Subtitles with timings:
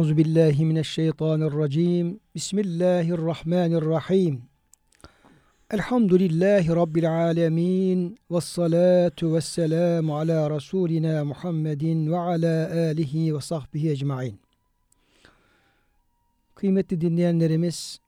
[0.00, 2.20] Euzu billahi mineşşeytanirracim.
[2.34, 4.42] Bismillahirrahmanirrahim.
[5.70, 8.18] Elhamdülillahi rabbil alamin.
[8.30, 14.40] Ves salatu vesselamu ala rasulina Muhammedin ve ala alihi ve sahbihi ecmaîn.
[16.54, 18.00] Kıymetli dinleyenlerimiz,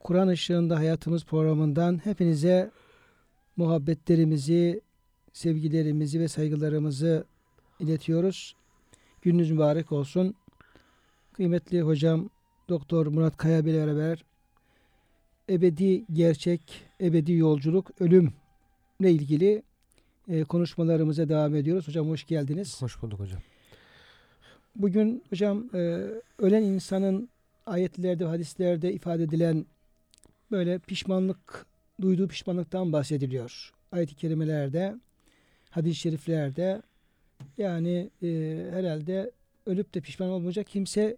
[0.00, 2.70] Kur'an ışığında hayatımız programından hepinize
[3.56, 4.80] muhabbetlerimizi,
[5.32, 7.24] sevgilerimizi ve saygılarımızı
[7.80, 8.56] iletiyoruz.
[9.22, 10.34] Gününüz mübarek olsun.
[11.34, 12.30] Kıymetli hocam
[12.68, 14.24] Doktor Murat Kaya ile beraber
[15.50, 16.60] ebedi gerçek,
[17.00, 18.32] ebedi yolculuk, ölümle
[19.00, 19.62] ilgili
[20.28, 21.88] e, konuşmalarımıza devam ediyoruz.
[21.88, 22.82] Hocam hoş geldiniz.
[22.82, 23.40] Hoş bulduk hocam.
[24.76, 25.78] Bugün hocam e,
[26.38, 27.28] ölen insanın
[27.66, 29.66] ayetlerde, hadislerde ifade edilen
[30.50, 31.66] böyle pişmanlık,
[32.00, 33.72] duyduğu pişmanlıktan bahsediliyor.
[33.92, 34.94] Ayet-i kerimelerde,
[35.70, 36.82] hadis-i şeriflerde
[37.58, 38.28] yani e,
[38.70, 39.30] herhalde
[39.66, 41.16] ölüp de pişman olmayacak kimse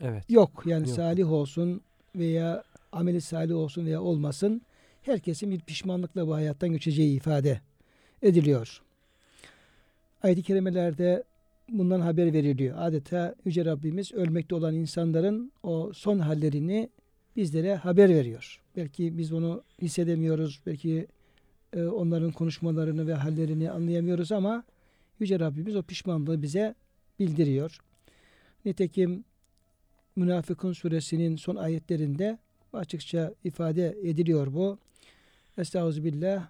[0.00, 0.30] Evet.
[0.30, 0.62] yok.
[0.66, 0.96] Yani Yok.
[0.96, 1.80] salih olsun
[2.16, 4.62] veya ameli salih olsun veya olmasın.
[5.02, 7.60] Herkesin bir pişmanlıkla bu hayattan geçeceği ifade
[8.22, 8.82] ediliyor.
[10.22, 11.24] Ayet-i kerimelerde
[11.68, 12.76] bundan haber veriliyor.
[12.78, 16.90] Adeta Yüce Rabbimiz ölmekte olan insanların o son hallerini
[17.36, 18.62] bizlere haber veriyor.
[18.76, 20.60] Belki biz onu hissedemiyoruz.
[20.66, 21.06] Belki
[21.72, 24.64] e, onların konuşmalarını ve hallerini anlayamıyoruz ama
[25.20, 26.74] Yüce Rabbimiz o pişmanlığı bize
[27.18, 27.78] bildiriyor.
[28.64, 29.24] Nitekim
[30.16, 32.38] Münafıkun suresinin son ayetlerinde
[32.72, 34.78] açıkça ifade ediliyor bu.
[35.58, 36.48] Estağfirullah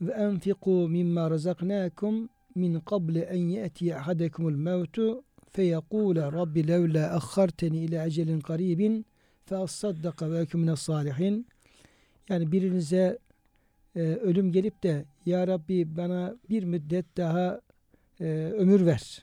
[0.00, 8.06] ve enfiku mimma razaknakum min qabli en ya'ti ahadakumul mevtu feyekule rabbi levla akharteni ila
[8.06, 9.06] ecelin qaribin
[9.46, 11.46] fe assaddaka ve ekun mines salihin
[12.28, 13.18] yani birinize
[13.96, 17.60] e, ölüm gelip de ya Rabbi bana bir müddet daha
[18.20, 18.24] e,
[18.58, 19.22] ömür ver.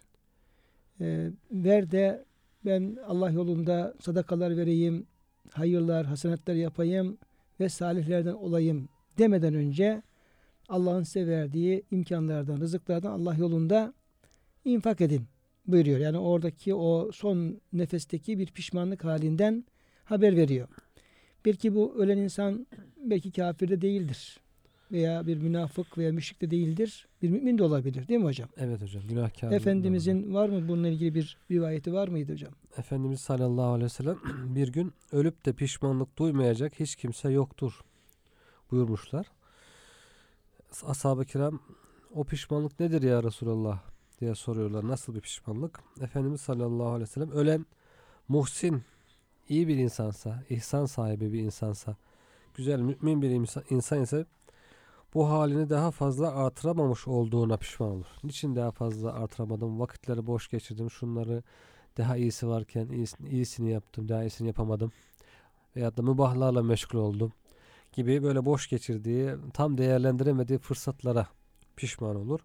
[1.01, 2.25] E, ver de
[2.66, 5.07] ben Allah yolunda sadakalar vereyim,
[5.51, 7.17] hayırlar, hasenatlar yapayım
[7.59, 10.01] ve salihlerden olayım demeden önce
[10.69, 13.94] Allah'ın size verdiği imkanlardan, rızıklardan Allah yolunda
[14.66, 15.25] infak edin
[15.67, 15.99] buyuruyor.
[15.99, 19.66] Yani oradaki o son nefesteki bir pişmanlık halinden
[20.03, 20.67] haber veriyor.
[21.45, 22.67] Belki bu ölen insan
[22.97, 24.39] belki kafir de değildir.
[24.91, 27.07] Veya bir münafık veya müşrik de değildir.
[27.22, 28.50] Bir mümin de olabilir değil mi hocam?
[28.58, 29.04] Evet hocam.
[29.08, 29.52] Günahkar.
[29.52, 32.54] Efendimizin var mı bununla ilgili bir rivayeti var mıydı hocam?
[32.78, 34.18] Efendimiz sallallahu aleyhi ve sellem
[34.56, 37.82] bir gün ölüp de pişmanlık duymayacak hiç kimse yoktur
[38.72, 39.28] buyurmuşlar.
[40.84, 41.59] Ashab-ı kiram
[42.16, 43.80] o pişmanlık nedir ya Resulallah
[44.22, 44.88] diye soruyorlar.
[44.88, 45.80] Nasıl bir pişmanlık?
[46.02, 47.66] Efendimiz sallallahu aleyhi ve sellem ölen
[48.28, 48.84] muhsin,
[49.50, 51.96] iyi bir insansa, ihsan sahibi bir insansa,
[52.53, 54.26] güzel mümin bir insan, insan ise
[55.13, 58.05] bu halini daha fazla artıramamış olduğuna pişman olur.
[58.23, 59.79] Niçin daha fazla artıramadım?
[59.79, 60.91] Vakitleri boş geçirdim.
[60.91, 61.44] Şunları
[61.97, 64.09] daha iyisi varken iyisini, iyisini yaptım.
[64.09, 64.91] Daha iyisini yapamadım.
[65.75, 67.33] Veyahut da mübahlarla meşgul oldum.
[67.94, 71.28] Gibi böyle boş geçirdiği, tam değerlendiremediği fırsatlara
[71.75, 72.39] pişman olur.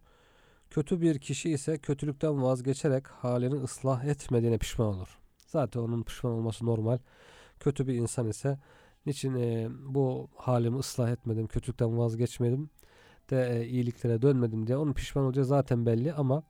[0.70, 5.18] Kötü bir kişi ise kötülükten vazgeçerek halini ıslah etmediğine pişman olur.
[5.46, 6.98] Zaten onun pişman olması normal.
[7.60, 8.58] Kötü bir insan ise
[9.06, 12.70] Niçin e, bu halimi ıslah etmedim, kötülükten vazgeçmedim
[13.30, 16.42] de e, iyiliklere dönmedim diye onun pişman olacağı zaten belli ama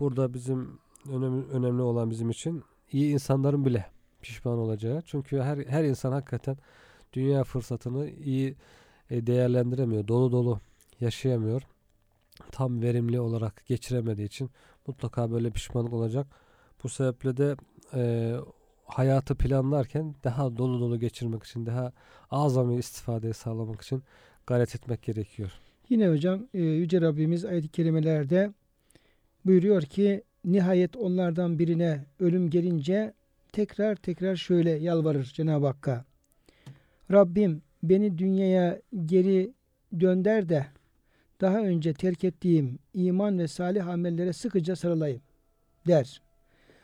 [0.00, 0.78] burada bizim
[1.08, 2.62] önemli, önemli olan bizim için
[2.92, 3.86] iyi insanların bile
[4.22, 5.02] pişman olacağı.
[5.06, 6.56] Çünkü her her insan hakikaten
[7.12, 8.56] dünya fırsatını iyi
[9.10, 10.60] e, değerlendiremiyor, dolu dolu
[11.00, 11.62] yaşayamıyor.
[12.52, 14.50] Tam verimli olarak geçiremediği için
[14.86, 16.26] mutlaka böyle pişmanlık olacak.
[16.84, 17.56] Bu sebeple de
[17.94, 18.34] e,
[18.90, 21.92] hayatı planlarken daha dolu dolu geçirmek için, daha
[22.30, 24.02] azami istifade sağlamak için
[24.46, 25.52] gayret etmek gerekiyor.
[25.88, 28.52] Yine hocam e, Yüce Rabbimiz ayet-i kerimelerde
[29.46, 33.14] buyuruyor ki nihayet onlardan birine ölüm gelince
[33.52, 36.04] tekrar tekrar şöyle yalvarır Cenab-ı Hakk'a.
[37.10, 39.52] Rabbim beni dünyaya geri
[40.00, 40.66] dönder de
[41.40, 45.20] daha önce terk ettiğim iman ve salih amellere sıkıca sarılayım
[45.86, 46.22] der.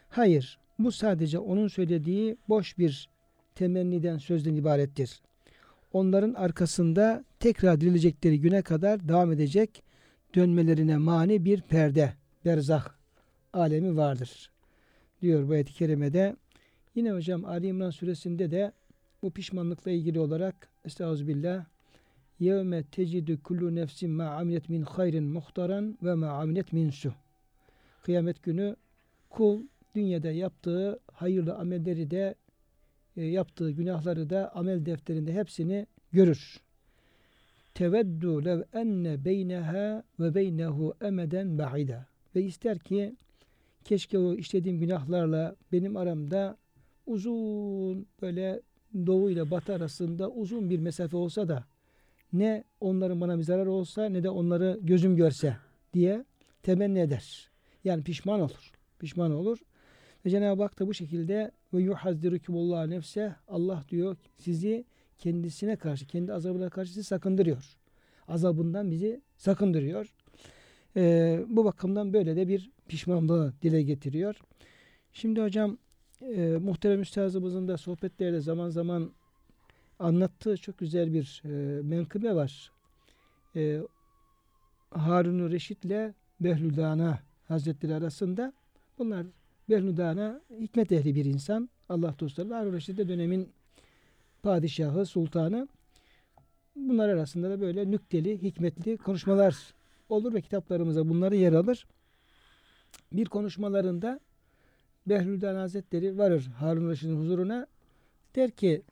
[0.08, 3.08] Hayır, bu sadece onun söylediği boş bir
[3.54, 5.20] temenniden sözden ibarettir.
[5.92, 9.82] Onların arkasında tekrar dirilecekleri güne kadar devam edecek
[10.34, 12.12] dönmelerine mani bir perde,
[12.44, 12.88] berzah
[13.52, 14.50] alemi vardır.
[15.22, 16.36] Diyor bu ayet-i kerimede.
[16.94, 18.72] Yine hocam Ali İmran suresinde de
[19.22, 21.64] bu pişmanlıkla ilgili olarak Estağfirullah
[22.40, 27.12] yevme tecidü kullu nefsin ma amilet min hayrin muhtaran ve ma amilet min su.
[28.02, 28.76] Kıyamet günü
[29.30, 29.62] kul
[29.96, 32.34] dünyada yaptığı hayırlı amelleri de
[33.16, 36.60] e, yaptığı günahları da amel defterinde hepsini görür.
[37.74, 42.06] Teveddu lev enne beyneha ve beynehu emeden ba'ida.
[42.34, 43.16] Ve ister ki
[43.84, 46.56] keşke o işlediğim günahlarla benim aramda
[47.06, 48.60] uzun böyle
[49.06, 51.64] doğu ile batı arasında uzun bir mesafe olsa da
[52.32, 55.56] ne onların bana bir zarar olsa ne de onları gözüm görse
[55.94, 56.24] diye
[56.62, 57.50] temenni eder.
[57.84, 58.72] Yani pişman olur.
[58.98, 59.58] Pişman olur.
[60.26, 64.84] Ve Cenab-ı Hak da bu şekilde ve yuhazzirukumullah nefse Allah diyor sizi
[65.18, 67.76] kendisine karşı, kendi azabına karşı sizi sakındırıyor.
[68.28, 70.14] Azabından bizi sakındırıyor.
[70.96, 74.40] Ee, bu bakımdan böyle de bir pişmanlığı dile getiriyor.
[75.12, 75.78] Şimdi hocam
[76.20, 79.12] e, muhterem üstazımızın da sohbetlerde zaman zaman
[79.98, 82.72] anlattığı çok güzel bir e, menkıbe var.
[83.56, 83.80] E,
[84.90, 87.18] Harun-u Reşit ile Behlüdana
[87.48, 88.52] Hazretleri arasında
[88.98, 89.26] bunlar
[89.68, 91.68] Behlüdana hikmet ehli bir insan.
[91.88, 92.54] Allah dostları.
[92.54, 93.52] Harun Reşit de dönemin
[94.42, 95.68] padişahı, sultanı.
[96.76, 99.74] Bunlar arasında da böyle nükteli, hikmetli konuşmalar
[100.08, 101.86] olur ve kitaplarımıza bunları yer alır.
[103.12, 104.20] Bir konuşmalarında
[105.06, 107.66] Behlül'den Hazretleri varır Harun Reşit'in huzuruna.
[108.36, 108.82] Der ki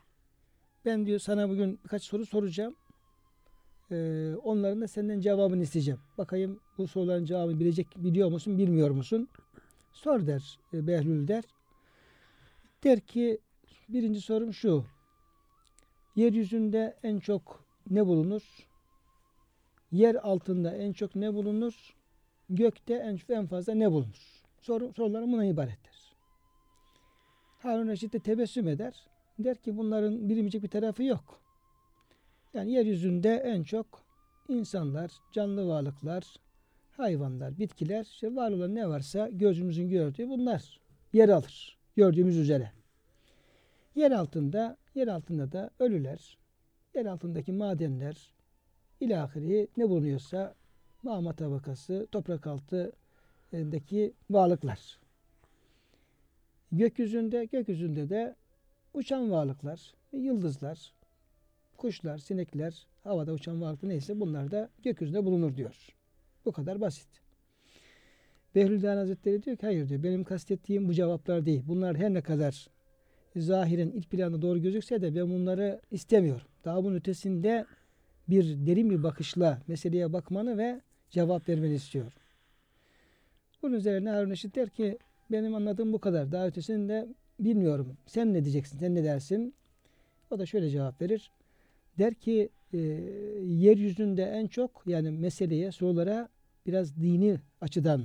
[0.84, 2.74] ben diyor sana bugün birkaç soru soracağım.
[3.90, 6.00] Ee, onların da senden cevabını isteyeceğim.
[6.18, 9.28] Bakayım bu soruların cevabını bilecek biliyor musun bilmiyor musun?
[9.94, 11.44] Sor der e, Behlül der.
[12.84, 13.38] Der ki
[13.88, 14.84] birinci sorum şu.
[16.16, 18.42] Yeryüzünde en çok ne bulunur?
[19.92, 21.94] Yer altında en çok ne bulunur?
[22.50, 24.42] Gökte en, en fazla ne bulunur?
[24.60, 26.14] Soru, sorularım buna ibarettir.
[27.58, 28.94] Harun Reşit de tebessüm eder.
[29.38, 31.40] Der ki bunların bilinmeyecek bir tarafı yok.
[32.54, 33.86] Yani yeryüzünde en çok
[34.48, 36.24] insanlar, canlı varlıklar,
[36.96, 40.80] hayvanlar, bitkiler, işte var olan ne varsa gözümüzün gördüğü bunlar
[41.12, 41.78] yer alır.
[41.96, 42.72] Gördüğümüz üzere.
[43.94, 46.38] Yer altında, yer altında da ölüler,
[46.94, 48.32] yer altındaki madenler,
[49.00, 50.54] ilahiri ne bulunuyorsa
[51.02, 54.98] mağma tabakası, toprak altındaki varlıklar.
[56.72, 58.36] Gökyüzünde, gökyüzünde de
[58.94, 60.92] uçan varlıklar, yıldızlar,
[61.76, 65.94] kuşlar, sinekler, havada uçan varlıklar neyse bunlar da gökyüzünde bulunur diyor.
[66.44, 67.08] Bu kadar basit.
[68.54, 71.62] Behlülden Hazretleri diyor ki hayır diyor benim kastettiğim bu cevaplar değil.
[71.68, 72.68] Bunlar her ne kadar
[73.36, 76.46] zahirin ilk planda doğru gözükse de ben bunları istemiyorum.
[76.64, 77.66] Daha bunun ötesinde
[78.28, 80.80] bir derin bir bakışla meseleye bakmanı ve
[81.10, 82.12] cevap vermeni istiyorum.
[83.62, 84.98] Bunun üzerine Harun Reşit der ki
[85.30, 86.32] benim anladığım bu kadar.
[86.32, 87.08] Daha ötesini de
[87.40, 87.96] bilmiyorum.
[88.06, 88.78] Sen ne diyeceksin?
[88.78, 89.54] Sen ne dersin?
[90.30, 91.30] O da şöyle cevap verir.
[91.98, 92.78] Der ki e,
[93.42, 96.28] yeryüzünde en çok yani meseleye, sorulara
[96.66, 98.04] biraz dini açıdan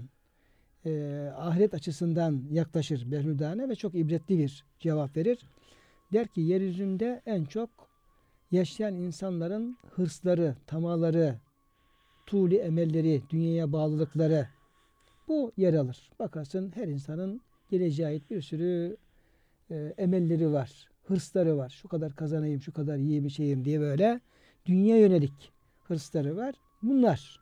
[0.86, 0.92] e,
[1.38, 5.40] ahiret açısından yaklaşır Behlüdane ve çok ibretli bir cevap verir.
[6.14, 7.70] Der ki yeryüzünde en çok
[8.52, 11.36] yaşayan insanların hırsları, tamaları,
[12.26, 14.48] tuğli emelleri, dünyaya bağlılıkları
[15.28, 16.12] bu yer alır.
[16.20, 18.98] Bakarsın her insanın geleceğe ait bir sürü
[19.72, 21.70] e, emelleri var, hırsları var.
[21.70, 24.22] Şu kadar kazanayım, şu kadar yiyeyim, içeyim diye böyle
[24.66, 25.52] dünya yönelik
[25.88, 26.56] hırsları var.
[26.84, 27.39] Bunlar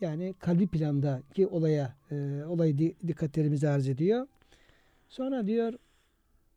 [0.00, 4.26] yani kalbi plandaki olaya e, olayı dikkatlerimizi arz ediyor.
[5.08, 5.74] Sonra diyor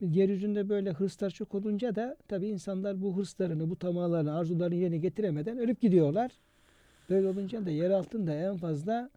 [0.01, 5.57] yeryüzünde böyle hırslar çok olunca da tabi insanlar bu hırslarını, bu tamalarını, arzularını yerine getiremeden
[5.57, 6.31] ölüp gidiyorlar.
[7.09, 9.09] Böyle olunca da yer altında en fazla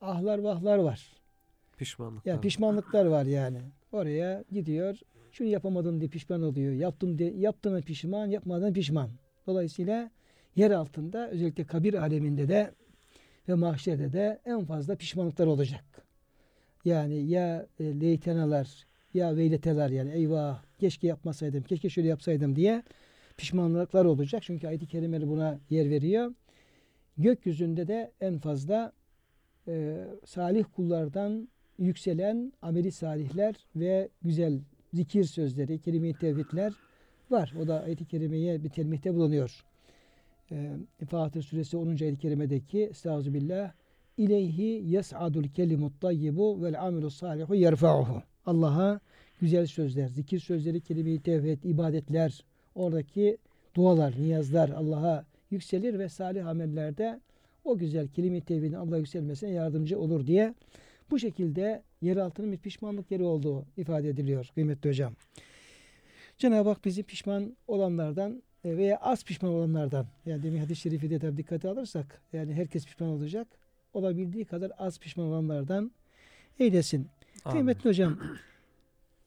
[0.00, 1.12] ahlar vahlar var.
[1.78, 2.32] Pişmanlıklar.
[2.32, 3.58] Ya pişmanlıklar var yani.
[3.92, 4.98] Oraya gidiyor.
[5.32, 6.72] Şunu yapamadım diye pişman oluyor.
[6.72, 9.10] Yaptım diye yaptığına pişman, yapmadan pişman.
[9.46, 10.10] Dolayısıyla
[10.56, 12.70] yer altında özellikle kabir aleminde de
[13.48, 15.84] ve mahşerde de en fazla pişmanlıklar olacak.
[16.84, 22.82] Yani ya e, leytenalar ya veyleteler yani eyvah keşke yapmasaydım, keşke şöyle yapsaydım diye
[23.36, 24.42] pişmanlıklar olacak.
[24.42, 26.34] Çünkü ayet-i kerimeleri buna yer veriyor.
[27.18, 28.92] Gökyüzünde de en fazla
[29.68, 34.60] e, salih kullardan yükselen ameli salihler ve güzel
[34.94, 36.72] zikir sözleri, kelime-i tevhidler
[37.30, 37.54] var.
[37.62, 39.64] O da ayet-i kerimeye bir telmihte bulunuyor.
[40.52, 40.70] E,
[41.06, 41.86] Fatih suresi 10.
[41.86, 43.72] ayet-i kerimedeki Estağfirullah
[44.16, 48.22] İleyhi yes'adul kelimut tayyibu vel amilu salihu yerfa'uhu.
[48.46, 49.00] Allah'a
[49.40, 53.38] güzel sözler, zikir sözleri, kelime-i tevhid, ibadetler, oradaki
[53.74, 57.20] dualar, niyazlar Allah'a yükselir ve salih amellerde
[57.64, 60.54] o güzel kelime-i tevhidin Allah'a yükselmesine yardımcı olur diye
[61.10, 65.12] Bu şekilde yeraltının bir pişmanlık yeri olduğu ifade ediliyor kıymetli hocam.
[66.38, 71.36] Cenab-ı Hak bizi pişman olanlardan veya az pişman olanlardan yani demin hadis-i şerifi de tabi
[71.36, 73.48] dikkate alırsak yani herkes pişman olacak.
[73.94, 75.90] Olabildiği kadar az pişman olanlardan
[76.58, 77.06] eylesin.
[77.44, 77.52] Amin.
[77.52, 78.18] Kıymetli hocam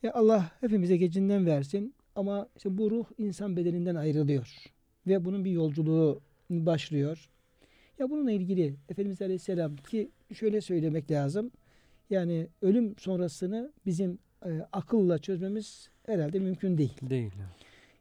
[0.03, 4.73] ya Allah hepimize gecinden versin ama işte bu ruh insan bedeninden ayrılıyor
[5.07, 7.29] ve bunun bir yolculuğu başlıyor.
[7.99, 11.51] Ya bununla ilgili Efendimiz Aleyhisselam ki şöyle söylemek lazım.
[12.09, 16.93] Yani ölüm sonrasını bizim e, akılla çözmemiz herhalde mümkün değil.
[17.01, 17.31] Değil.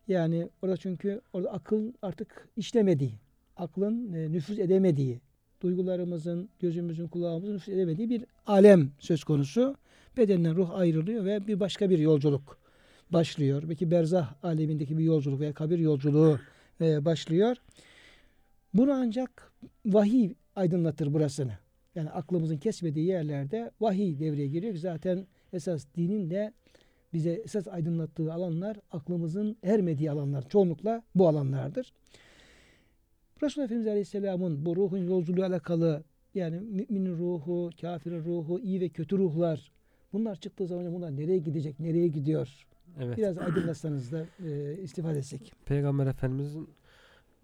[0.08, 3.14] Yani orada çünkü orada akıl artık işlemediği,
[3.56, 5.20] aklın e, nüfuz edemediği,
[5.60, 9.76] duygularımızın, gözümüzün, kulağımızın nüfuz edemediği bir alem söz konusu.
[10.16, 12.58] Bedenden ruh ayrılıyor ve bir başka bir yolculuk
[13.10, 13.62] başlıyor.
[13.68, 16.38] Belki berzah alemindeki bir yolculuk veya kabir yolculuğu
[16.80, 17.56] e, başlıyor.
[18.74, 19.52] Bunu ancak
[19.86, 21.52] vahiy aydınlatır burasını.
[21.94, 24.74] Yani aklımızın kesmediği yerlerde vahiy devreye giriyor.
[24.74, 26.52] Zaten esas dinin de
[27.12, 30.48] bize esas aydınlattığı alanlar aklımızın ermediği alanlar.
[30.48, 31.92] Çoğunlukla bu alanlardır.
[33.42, 36.04] Resulullah Efendimiz Aleyhisselam'ın bu ruhun yolculuğu alakalı
[36.34, 39.72] yani müminin ruhu, kafirin ruhu, iyi ve kötü ruhlar
[40.12, 42.66] bunlar çıktığı zaman bunlar nereye gidecek, nereye gidiyor?
[43.00, 43.18] Evet.
[43.18, 45.52] Biraz aydınlatsanız da e, istifade etsek.
[45.66, 46.68] Peygamber Efendimizin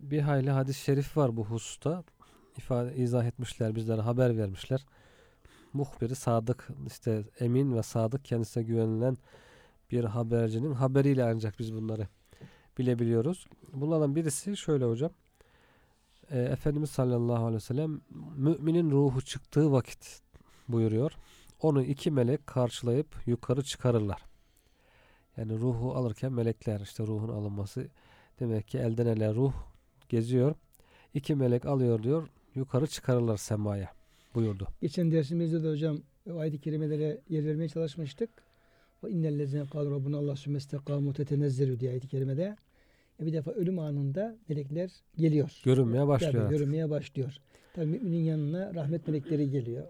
[0.01, 2.05] bir hayli hadis-i şerif var bu hususta.
[2.57, 4.87] İfade, izah etmişler, bizlere haber vermişler.
[5.73, 9.17] Muhbiri sadık, işte emin ve sadık kendisine güvenilen
[9.91, 12.09] bir habercinin haberiyle ancak biz bunları
[12.79, 13.47] bilebiliyoruz.
[13.73, 15.11] Bunlardan birisi şöyle hocam.
[16.31, 18.01] E, Efendimiz sallallahu aleyhi ve sellem
[18.37, 20.21] müminin ruhu çıktığı vakit
[20.69, 21.13] buyuruyor.
[21.63, 24.23] Onu iki melek karşılayıp yukarı çıkarırlar.
[25.37, 27.89] Yani ruhu alırken melekler işte ruhun alınması
[28.41, 29.53] demek ki elden ele ruh
[30.09, 30.55] geziyor.
[31.15, 33.93] İki melek alıyor diyor yukarı çıkarırlar semaya
[34.35, 34.69] buyurdu.
[34.81, 35.99] Geçen dersimizde de hocam
[36.39, 38.31] ayet-i kerimelere yer vermeye çalışmıştık.
[39.05, 42.57] O innellezine kâlu rabbuna Allah sümmestekâmu tetenezzelü diye ayet-i kerimede.
[43.23, 45.61] E bir defa ölüm anında melekler geliyor.
[45.65, 46.59] Görünmeye başlıyor Tabii, artık.
[46.59, 47.37] görünmeye başlıyor.
[47.75, 49.85] Tabii müminin yanına rahmet melekleri geliyor.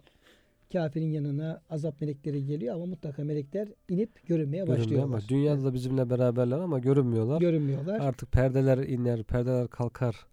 [0.72, 5.06] Kafirin yanına azap melekleri geliyor ama mutlaka melekler inip görünmeye Görünmüyor başlıyorlar.
[5.18, 7.40] ama dünyada da bizimle beraberler ama görünmüyorlar.
[7.40, 8.00] görünmüyorlar.
[8.00, 10.26] Artık perdeler iner, perdeler kalkar.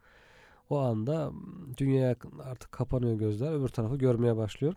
[0.70, 1.32] O anda
[1.78, 3.52] dünyaya artık kapanıyor gözler.
[3.52, 4.74] Öbür tarafı görmeye başlıyor.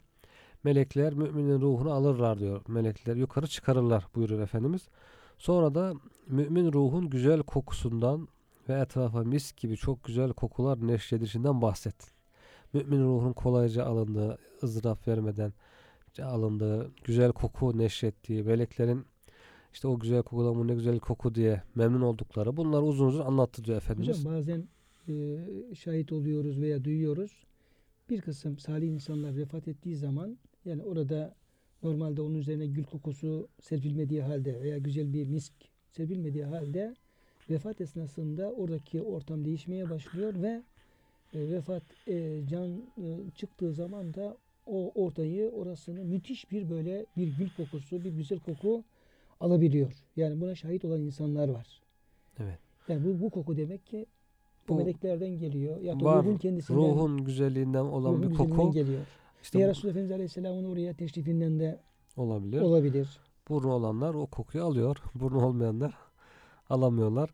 [0.64, 2.62] Melekler müminin ruhunu alırlar diyor.
[2.68, 4.88] Melekler yukarı çıkarırlar buyuruyor Efendimiz.
[5.38, 5.94] Sonra da
[6.26, 8.28] mümin ruhun güzel kokusundan
[8.68, 11.96] ve etrafa mis gibi çok güzel kokular neşredişinden bahset.
[12.72, 15.52] Mümin ruhun kolayca alındığı, ızdırap vermeden
[16.22, 19.06] alındığı, güzel koku neşrettiği, meleklerin
[19.72, 23.64] işte o güzel kokudan bu ne güzel koku diye memnun oldukları bunları uzun uzun anlattı
[23.64, 24.18] diyor Efendimiz.
[24.18, 24.68] Hocam bazen
[25.08, 27.46] e, şahit oluyoruz veya duyuyoruz.
[28.10, 31.34] Bir kısım salih insanlar vefat ettiği zaman yani orada
[31.82, 35.52] normalde onun üzerine gül kokusu serpilmediği halde veya güzel bir misk
[35.90, 36.94] serpilmediği halde
[37.50, 40.62] vefat esnasında oradaki ortam değişmeye başlıyor ve
[41.34, 44.36] e, vefat e, can e, çıktığı zaman da
[44.66, 48.84] o ortayı orasını müthiş bir böyle bir gül kokusu bir güzel koku
[49.40, 49.92] alabiliyor.
[50.16, 51.66] Yani buna şahit olan insanlar var.
[52.38, 52.58] Evet.
[52.88, 54.06] Yani bu, bu koku demek ki
[54.68, 55.80] bu, meleklerden geliyor.
[55.80, 59.00] Ya da var, ruhun kendisinden ruhun güzelliğinden olan ruhun bir koku geliyor.
[59.42, 61.80] işte Veya Resulullah Efendimiz Aleyhisselam'ın oraya teşrifinden de
[62.16, 62.60] olabilir.
[62.60, 63.20] olabilir.
[63.48, 64.96] Burnu olanlar o kokuyu alıyor.
[65.14, 65.94] Burnu olmayanlar
[66.70, 67.30] alamıyorlar.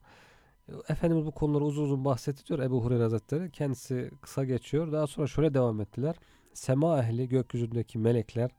[0.89, 3.51] Efendimiz bu konuları uzun uzun bahsetti diyor Ebu Hureyre Hazretleri.
[3.51, 4.93] Kendisi kısa geçiyor.
[4.93, 6.17] Daha sonra şöyle devam ettiler.
[6.55, 8.51] Sema ehli gökyüzündeki melekler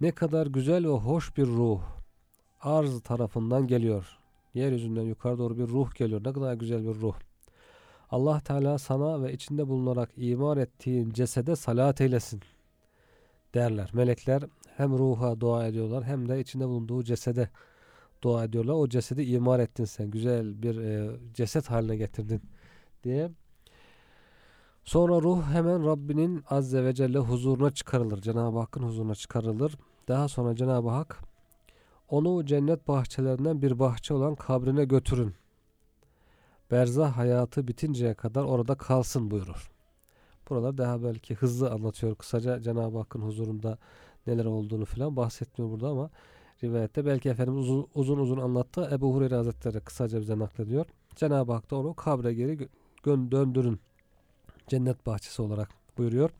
[0.00, 1.82] ne kadar güzel ve hoş bir ruh
[2.60, 4.18] arz tarafından geliyor.
[4.54, 6.20] Yeryüzünden yukarı doğru bir ruh geliyor.
[6.24, 7.14] Ne kadar güzel bir ruh.
[8.10, 12.40] Allah Teala sana ve içinde bulunarak imar ettiğin cesede salat eylesin
[13.54, 13.90] derler.
[13.92, 14.42] Melekler
[14.76, 17.48] hem ruha dua ediyorlar hem de içinde bulunduğu cesede
[18.22, 18.74] dua ediyorlar.
[18.74, 20.10] O cesedi imar ettin sen.
[20.10, 22.42] Güzel bir e, ceset haline getirdin
[23.04, 23.30] diye.
[24.84, 28.20] Sonra ruh hemen Rabbinin Azze ve Celle huzuruna çıkarılır.
[28.22, 29.76] Cenab-ı Hakk'ın huzuruna çıkarılır.
[30.08, 31.22] Daha sonra Cenab-ı Hak
[32.08, 35.34] onu cennet bahçelerinden bir bahçe olan kabrine götürün.
[36.70, 39.70] Berzah hayatı bitinceye kadar orada kalsın buyurur.
[40.50, 42.14] Buralar daha belki hızlı anlatıyor.
[42.14, 43.78] Kısaca Cenab-ı Hakk'ın huzurunda
[44.26, 46.10] neler olduğunu falan bahsetmiyor burada ama
[46.64, 48.88] rivayette belki Efendimiz uzun uzun, uzun anlattı.
[48.92, 50.86] Ebu Hureyre Hazretleri kısaca bize naklediyor.
[51.16, 52.68] Cenab-ı Hak da onu kabre geri
[53.06, 53.80] döndürün.
[54.68, 55.68] Cennet bahçesi olarak
[55.98, 56.30] buyuruyor.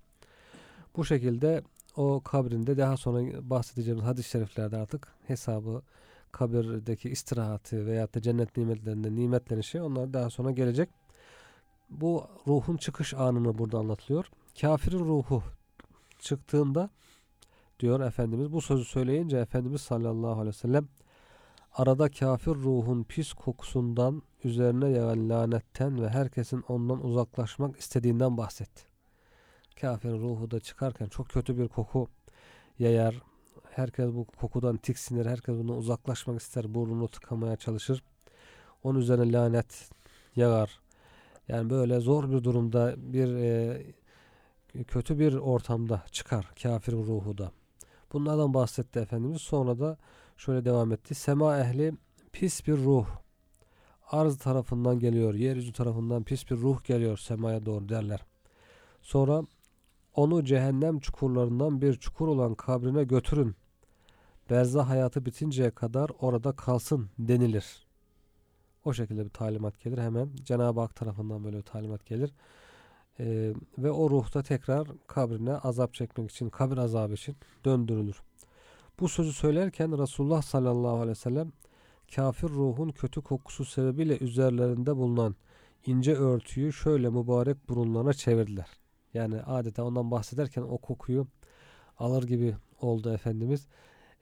[0.96, 1.62] Bu şekilde
[1.96, 5.82] o kabrinde daha sonra bahsedeceğimiz hadis-i şeriflerde artık hesabı
[6.36, 10.88] kabirdeki istirahati veyahut da cennet nimetlerinde nimetlenişi onlar daha sonra gelecek.
[11.90, 14.30] Bu ruhun çıkış anını burada anlatılıyor.
[14.60, 15.42] Kafirin ruhu
[16.18, 16.90] çıktığında
[17.80, 18.52] diyor Efendimiz.
[18.52, 20.88] Bu sözü söyleyince Efendimiz sallallahu aleyhi ve sellem
[21.72, 28.82] arada kafir ruhun pis kokusundan üzerine yağan lanetten ve herkesin ondan uzaklaşmak istediğinden bahsetti.
[29.80, 32.08] Kafirin ruhu da çıkarken çok kötü bir koku
[32.78, 33.22] yayar.
[33.76, 35.26] Herkes bu kokudan tiksinir.
[35.26, 36.74] Herkes bundan uzaklaşmak ister.
[36.74, 38.02] Burnunu tıkamaya çalışır.
[38.82, 39.90] Onun üzerine lanet
[40.36, 40.80] yağar.
[41.48, 43.82] Yani böyle zor bir durumda bir e,
[44.84, 47.52] kötü bir ortamda çıkar kafirin ruhu da.
[48.12, 49.42] Bunlardan bahsetti Efendimiz.
[49.42, 49.98] Sonra da
[50.36, 51.14] şöyle devam etti.
[51.14, 51.92] Sema ehli
[52.32, 53.06] pis bir ruh.
[54.10, 55.34] Arz tarafından geliyor.
[55.34, 58.20] Yeryüzü tarafından pis bir ruh geliyor semaya doğru derler.
[59.02, 59.42] Sonra
[60.14, 63.56] onu cehennem çukurlarından bir çukur olan kabrine götürün.
[64.50, 67.86] Berzah hayatı bitinceye kadar orada kalsın denilir.
[68.84, 69.98] O şekilde bir talimat gelir.
[69.98, 72.32] Hemen Cenab-ı Hak tarafından böyle bir talimat gelir.
[73.20, 78.22] Ee, ve o ruhta tekrar kabrine azap çekmek için, kabir azabı için döndürülür.
[79.00, 81.52] Bu sözü söylerken Resulullah sallallahu aleyhi ve sellem
[82.14, 85.36] kafir ruhun kötü kokusu sebebiyle üzerlerinde bulunan
[85.86, 88.68] ince örtüyü şöyle mübarek burunlarına çevirdiler.
[89.14, 91.26] Yani adeta ondan bahsederken o kokuyu
[91.98, 93.66] alır gibi oldu Efendimiz.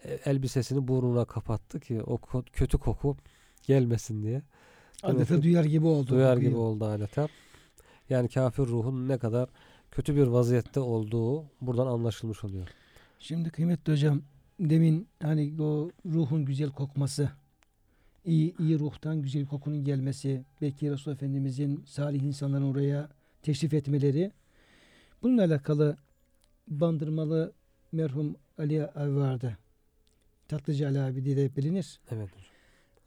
[0.05, 2.19] E, elbisesini burnuna kapattı ki o
[2.53, 3.17] kötü koku
[3.63, 4.43] gelmesin diye.
[5.03, 6.09] Adeta duyar gibi oldu.
[6.09, 7.29] Duyar gibi oldu adeta.
[8.11, 9.49] Yani kafir ruhun ne kadar
[9.91, 12.69] kötü bir vaziyette olduğu buradan anlaşılmış oluyor.
[13.19, 14.23] Şimdi kıymetli hocam
[14.61, 17.31] demin hani o ruhun güzel kokması,
[18.25, 23.09] iyi, iyi ruhtan güzel kokunun gelmesi, belki Resul Efendimizin salih insanların oraya
[23.43, 24.33] teşrif etmeleri.
[25.23, 25.97] Bununla alakalı
[26.69, 27.53] Bandırmalı
[27.93, 29.59] merhum Ali vardı.
[30.55, 32.01] Tatlıcı Ali abi diye de bilinir.
[32.11, 32.29] Evet.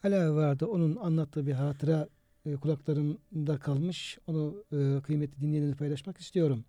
[0.03, 0.65] Ali abi vardı.
[0.65, 2.07] Onun anlattığı bir hatıra
[2.45, 4.17] e, kulaklarımda kalmış.
[4.27, 6.65] Onu e, kıymetli dinleyenlerle paylaşmak istiyorum.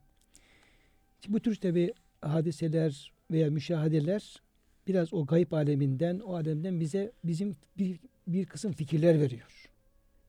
[1.21, 4.43] Şimdi bu tür tabi hadiseler veya müşahedeler
[4.87, 9.69] biraz o gayb aleminden, o alemden bize bizim bir, bir kısım fikirler veriyor.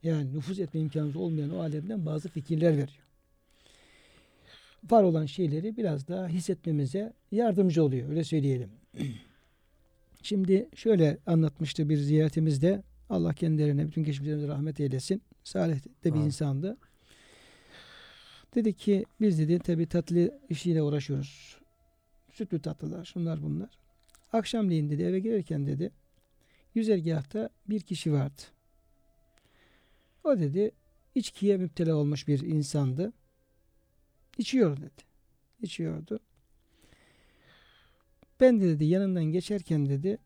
[0.04, 3.06] Yani nüfuz etme imkanımız olmayan o alemden bazı fikirler veriyor.
[4.89, 8.10] Var olan şeyleri biraz daha hissetmemize yardımcı oluyor.
[8.10, 8.69] Öyle söyleyelim.
[10.30, 12.84] Şimdi şöyle anlatmıştı bir ziyaretimizde.
[13.10, 15.22] Allah kendilerine bütün geçmişlerimize rahmet eylesin.
[15.44, 16.26] Salih de bir ha.
[16.26, 16.78] insandı.
[18.56, 21.60] Dedi ki biz dedi tabi tatlı işiyle uğraşıyoruz.
[22.32, 23.70] Sütlü tatlılar şunlar bunlar.
[24.34, 25.92] Akşamleyin dedi eve girerken dedi
[26.76, 28.42] yüzergahta bir kişi vardı.
[30.24, 30.72] O dedi
[31.15, 33.13] içkiye müptela olmuş bir insandı.
[34.38, 35.04] İçiyor dedi.
[35.62, 36.20] İçiyordu.
[38.39, 40.17] Ben de dedi yanından geçerken dedi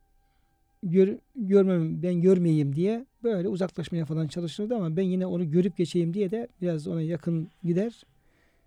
[0.83, 6.13] gör, görmem ben görmeyeyim diye böyle uzaklaşmaya falan çalışırdı ama ben yine onu görüp geçeyim
[6.13, 8.03] diye de biraz ona yakın gider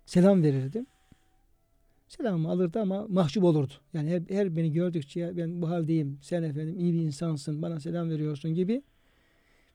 [0.05, 0.85] selam verirdim.
[2.07, 3.73] Selamımı alırdı ama mahcup olurdu.
[3.93, 6.19] Yani her, her beni gördükçe ben bu haldeyim.
[6.21, 7.61] Sen efendim iyi bir insansın.
[7.61, 8.81] Bana selam veriyorsun gibi.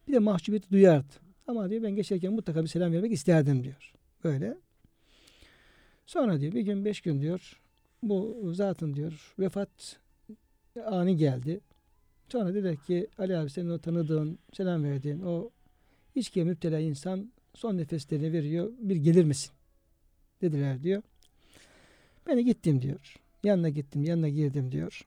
[0.08, 1.12] Bir de mahcubiyeti duyardı.
[1.46, 3.92] Ama diyor ben geçerken mutlaka bir selam vermek isterdim diyor.
[4.24, 4.56] Böyle.
[6.06, 7.61] Sonra diyor bir gün beş gün diyor
[8.02, 10.00] bu zatın diyor vefat
[10.86, 11.60] ani geldi.
[12.28, 15.50] Sonra dedi ki Ali abi senin o tanıdığın, selam verdiğin o
[16.14, 18.72] içkiye müptela insan son nefeslerini veriyor.
[18.78, 19.52] Bir gelir misin?
[20.42, 21.02] Dediler diyor.
[22.26, 23.16] Ben de gittim diyor.
[23.44, 25.06] Yanına gittim, yanına girdim diyor.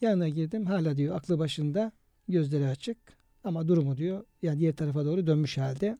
[0.00, 0.66] Yanına girdim.
[0.66, 1.92] Hala diyor aklı başında,
[2.28, 2.98] gözleri açık
[3.44, 5.98] ama durumu diyor yani diğer tarafa doğru dönmüş halde.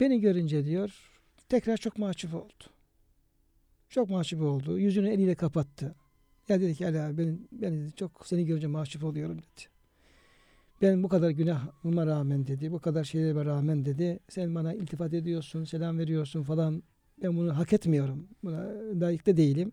[0.00, 1.10] Beni görünce diyor
[1.48, 2.64] tekrar çok mahcup oldu.
[3.92, 4.78] Çok mahcup oldu.
[4.78, 5.94] Yüzünü eliyle kapattı.
[6.48, 9.68] Ya dedi ki Ali ben, ben çok seni görünce mahcup oluyorum dedi.
[10.82, 15.64] Ben bu kadar günahıma rağmen dedi, bu kadar şeylere rağmen dedi, sen bana iltifat ediyorsun,
[15.64, 16.82] selam veriyorsun falan.
[17.22, 18.28] Ben bunu hak etmiyorum.
[18.44, 18.66] Buna
[19.00, 19.72] layık da değilim.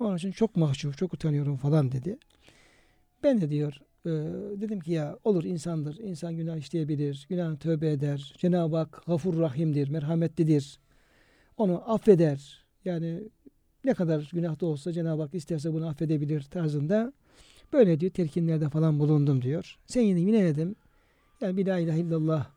[0.00, 2.18] Onun için çok mahcup, çok utanıyorum falan dedi.
[3.22, 4.10] Ben de diyor, e,
[4.60, 5.98] dedim ki ya olur insandır.
[5.98, 8.34] İnsan günah işleyebilir, günah tövbe eder.
[8.38, 10.78] Cenab-ı Hak gafur rahimdir, merhametlidir.
[11.56, 12.61] Onu affeder.
[12.84, 13.22] Yani
[13.84, 17.12] ne kadar günah da olsa Cenab-ı Hak isterse bunu affedebilir tarzında
[17.72, 19.78] böyle diyor telkinlerde falan bulundum diyor.
[19.86, 20.76] Sen yine yine dedim
[21.40, 22.50] yani bir la ilahe illallah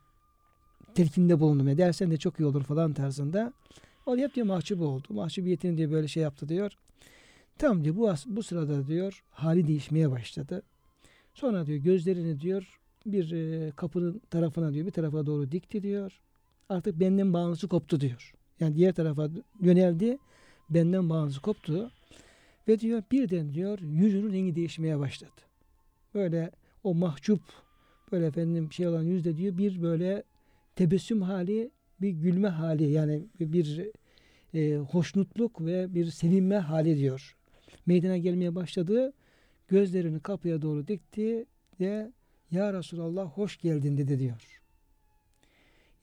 [0.96, 3.54] telkinde bulundum ya dersen de çok iyi olur falan tarzında.
[4.06, 5.08] O hep diyor mahcup oldu.
[5.10, 6.78] Mahcubiyetini diyor böyle şey yaptı diyor.
[7.58, 10.62] Tam diyor bu, bu sırada diyor hali değişmeye başladı.
[11.34, 16.22] Sonra diyor gözlerini diyor bir e, kapının tarafına diyor bir tarafa doğru dikti diyor.
[16.70, 18.34] Artık benden bağlantısı koptu diyor.
[18.60, 19.30] Yani diğer tarafa
[19.62, 20.18] yöneldi
[20.70, 21.92] benden bağımsız koptu.
[22.68, 25.32] Ve diyor birden diyor yüzünün rengi değişmeye başladı.
[26.14, 26.52] Böyle
[26.84, 27.42] o mahcup
[28.12, 30.24] böyle efendim şey olan yüzde diyor bir böyle
[30.76, 33.90] tebessüm hali bir gülme hali yani bir
[34.54, 37.36] e, hoşnutluk ve bir sevinme hali diyor.
[37.86, 39.14] meydana gelmeye başladı.
[39.68, 41.46] Gözlerini kapıya doğru dikti
[41.80, 42.12] ve
[42.52, 44.65] Ya Resulallah hoş geldin dedi diyor.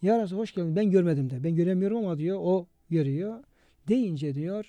[0.02, 1.44] Ya Resulallah hoş geldin ben görmedim de.
[1.44, 3.44] Ben göremiyorum ama diyor o görüyor.
[3.88, 4.68] Deyince diyor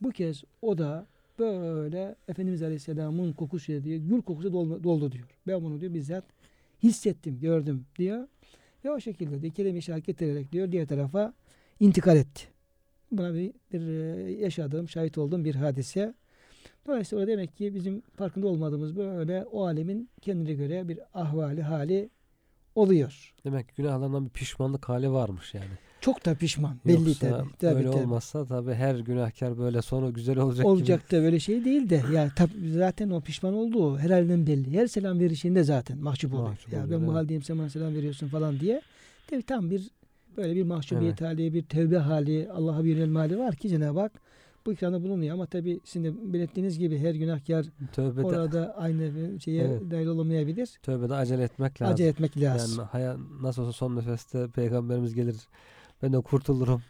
[0.00, 1.06] bu kez o da
[1.38, 3.98] böyle Efendimiz Aleyhisselam'ın kokusu diyor.
[3.98, 5.24] Gül kokusu doldu, diyor.
[5.46, 6.24] Ben bunu diyor bizzat
[6.82, 8.28] hissettim, gördüm diyor.
[8.84, 11.34] Ve o şekilde de kelime işaret ederek diyor diğer tarafa
[11.80, 12.44] intikal etti.
[13.12, 16.14] Buna bir, bir e, yaşadığım, şahit olduğum bir hadise.
[16.86, 22.10] Dolayısıyla demek ki bizim farkında olmadığımız böyle o alemin kendine göre bir ahvali, hali
[22.74, 23.34] oluyor.
[23.44, 25.70] Demek ki günahlarından bir pişmanlık hali varmış yani.
[26.00, 26.76] Çok da pişman.
[26.86, 27.48] Belli Yoksa tabii.
[27.58, 28.02] tabii, öyle tabii.
[28.02, 32.30] olmazsa tabii her günahkar böyle sonu güzel olacak, Olacak da böyle şey değil de ya
[32.36, 34.78] tabii zaten o pişman olduğu herhalde belli.
[34.78, 36.48] Her selam verişinde zaten mahcup oluyor.
[36.48, 37.22] Mahcup ya oluyor, ben bu evet.
[37.22, 38.82] haldeyim sen bana selam veriyorsun falan diye.
[39.30, 39.90] Tabii tam bir
[40.36, 41.30] böyle bir mahcubiyet Evet.
[41.32, 44.12] hali, bir tevbe hali, Allah'a bir yönelme hali var ki Cenab-ı Hak
[44.66, 47.66] bu ikramda bulunuyor ama tabii sizin de belirttiğiniz gibi her günahkar.
[47.92, 49.82] Tövbede, orada aynı şeye Evet.
[49.90, 50.78] dahil olamayabilir.
[50.82, 51.94] tövbede acele etmek lazım.
[51.94, 52.78] Acele etmek lazım.
[52.78, 55.36] Yani hayat nasıl olsa son nefeste peygamberimiz gelir.
[56.02, 56.82] Ben de kurtulurum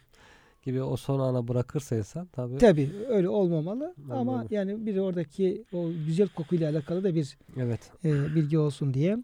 [0.62, 2.58] gibi o son ana bırakırsa insan tabii.
[2.58, 4.46] Tabii öyle olmamalı ama Olmamalı.
[4.50, 7.80] yani bir oradaki o güzel kokuyla alakalı da bir Evet.
[8.04, 9.16] e, bilgi olsun diye.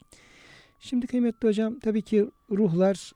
[0.80, 3.12] Şimdi kıymetli hocam tabii ki ruhlar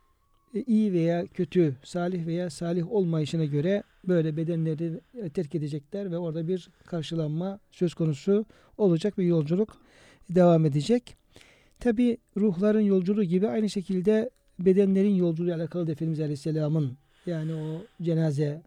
[0.61, 6.49] iyi veya kötü, salih veya salih olmayışına göre böyle bedenleri e, terk edecekler ve orada
[6.49, 8.47] bir karşılanma söz konusu
[8.79, 9.77] olacak ve yolculuk
[10.31, 11.17] devam edecek.
[11.81, 16.93] Tabii ruhların yolculuğu gibi aynı şekilde bedenlerin yolculuğu alakalı da Efendimiz Aleyhisselam'ın
[17.27, 18.62] yani o cenaze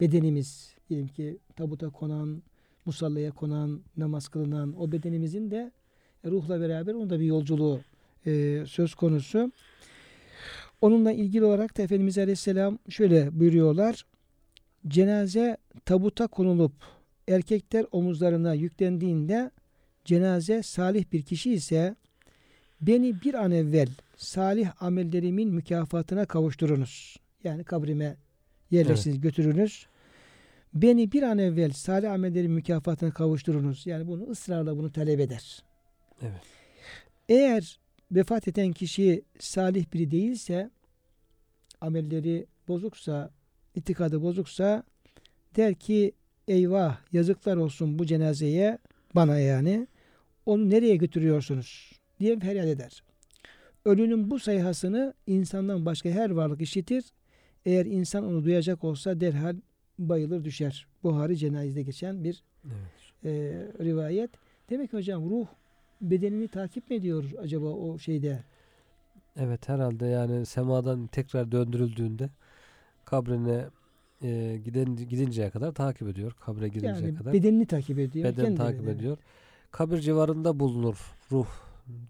[0.00, 2.42] bedenimiz diyelim ki tabuta konan,
[2.86, 5.72] musallaya konan, namaz kılınan o bedenimizin de
[6.24, 7.80] ruhla beraber onun da bir yolculuğu
[8.26, 9.52] e, söz konusu.
[10.80, 14.06] Onunla ilgili olarak da Efendimiz Aleyhisselam şöyle buyuruyorlar.
[14.88, 16.72] Cenaze tabuta konulup
[17.28, 19.50] erkekler omuzlarına yüklendiğinde
[20.04, 21.94] cenaze salih bir kişi ise
[22.80, 27.16] beni bir an evvel salih amellerimin mükafatına kavuşturunuz.
[27.44, 28.16] Yani kabrime
[28.70, 29.86] yerleşsiniz, götürünüz.
[30.74, 33.86] Beni bir an evvel salih amellerimin mükafatına kavuşturunuz.
[33.86, 35.62] Yani bunu ısrarla bunu talep eder.
[36.22, 36.42] Evet.
[37.28, 37.79] Eğer
[38.12, 40.70] vefat eden kişi salih biri değilse,
[41.80, 43.30] amelleri bozuksa,
[43.74, 44.84] itikadı bozuksa
[45.56, 46.12] der ki
[46.48, 48.78] eyvah yazıklar olsun bu cenazeye
[49.14, 49.86] bana yani
[50.46, 53.02] onu nereye götürüyorsunuz diye feryat eder.
[53.84, 57.04] Ölünün bu sayhasını insandan başka her varlık işitir.
[57.66, 59.56] Eğer insan onu duyacak olsa derhal
[59.98, 60.86] bayılır düşer.
[61.02, 63.24] Buhari cenazede geçen bir Evet.
[63.24, 63.30] e,
[63.84, 64.30] rivayet.
[64.70, 65.46] Demek ki hocam ruh
[66.00, 68.44] bedenini takip mi ediyor acaba o şeyde?
[69.36, 72.30] Evet herhalde yani semadan tekrar döndürüldüğünde
[73.04, 73.64] kabrine
[74.22, 76.32] e, giden, gidinceye kadar takip ediyor.
[76.40, 77.32] Kabre gidinceye Yani kadar.
[77.32, 78.24] bedenini takip ediyor.
[78.28, 78.96] Beden takip bedeni.
[78.96, 79.18] ediyor.
[79.70, 81.46] Kabir civarında bulunur ruh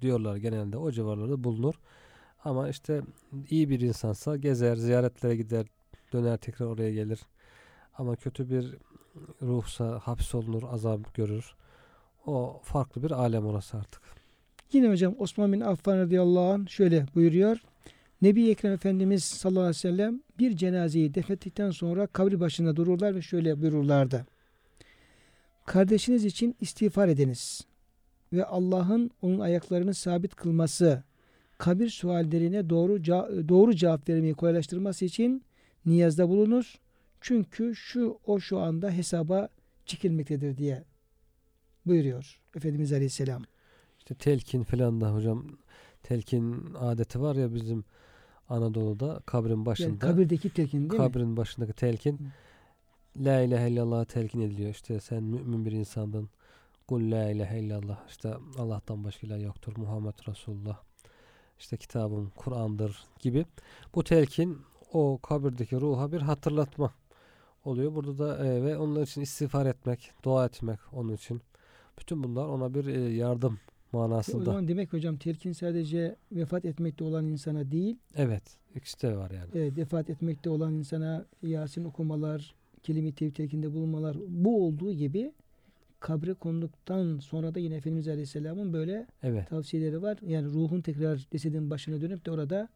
[0.00, 0.76] diyorlar genelde.
[0.76, 1.74] O civarlarda bulunur.
[2.44, 3.02] Ama işte
[3.50, 5.66] iyi bir insansa gezer, ziyaretlere gider,
[6.12, 7.20] döner tekrar oraya gelir.
[7.98, 8.76] Ama kötü bir
[9.42, 11.54] ruhsa hapsolunur, azap görür.
[12.26, 14.02] O farklı bir alem orası artık.
[14.72, 17.62] Yine hocam Osman bin Affan radıyallahu anh şöyle buyuruyor.
[18.22, 23.22] Nebi Ekrem Efendimiz sallallahu aleyhi ve sellem bir cenazeyi defnettikten sonra kabri başında dururlar ve
[23.22, 24.26] şöyle buyururlardı.
[25.66, 27.66] Kardeşiniz için istiğfar ediniz
[28.32, 31.02] ve Allah'ın onun ayaklarını sabit kılması,
[31.58, 33.04] kabir suallerine doğru
[33.48, 35.44] doğru cevap vermeyi kolaylaştırması için
[35.86, 36.78] niyazda bulunuz.
[37.20, 39.48] Çünkü şu o şu anda hesaba
[39.86, 40.84] çekilmektedir diye
[41.86, 43.42] buyuruyor Efendimiz Aleyhisselam.
[43.98, 45.46] İşte telkin falan da hocam
[46.02, 47.84] telkin adeti var ya bizim
[48.48, 49.88] Anadolu'da kabrin başında.
[49.88, 50.96] Yani kabirdeki telkin değil mi?
[50.96, 52.30] kabrin başındaki telkin
[53.16, 54.70] La ilahe illallah telkin ediliyor.
[54.70, 56.30] İşte sen mümin bir insandın.
[56.88, 58.08] Kul la ilahe illallah.
[58.08, 59.72] İşte Allah'tan başka ilah yoktur.
[59.76, 60.80] Muhammed Resulullah.
[61.58, 63.46] İşte kitabım Kur'an'dır gibi.
[63.94, 64.58] Bu telkin
[64.92, 66.94] o kabirdeki ruha bir hatırlatma
[67.64, 67.94] oluyor.
[67.94, 71.40] Burada da e, ve onlar için istiğfar etmek, dua etmek onun için.
[72.00, 73.58] Bütün bunlar ona bir e, yardım
[73.92, 74.44] O manasında.
[74.44, 78.42] zaman demek hocam telkin sadece vefat etmekte olan insana değil, Evet.
[78.74, 79.48] ikisi de var yani.
[79.54, 85.32] evet, vefat etmekte olan insana Yasin okumalar, kelime-i tevhid telkinde bulunmalar bu olduğu gibi
[86.00, 89.48] kabre konduktan sonra da yine Efendimiz Aleyhisselam'ın böyle Evet.
[89.48, 90.18] tavsiyeleri var.
[90.26, 92.68] Yani ruhun tekrar cesedin başına dönüp de orada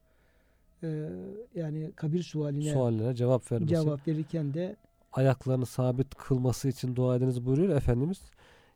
[0.82, 1.08] e,
[1.54, 3.70] yani kabir sualine Suallere cevap vermesi.
[3.74, 4.76] cevap verirken de
[5.12, 8.20] ayaklarını sabit kılması için dua ediniz buyuruyor Efendimiz.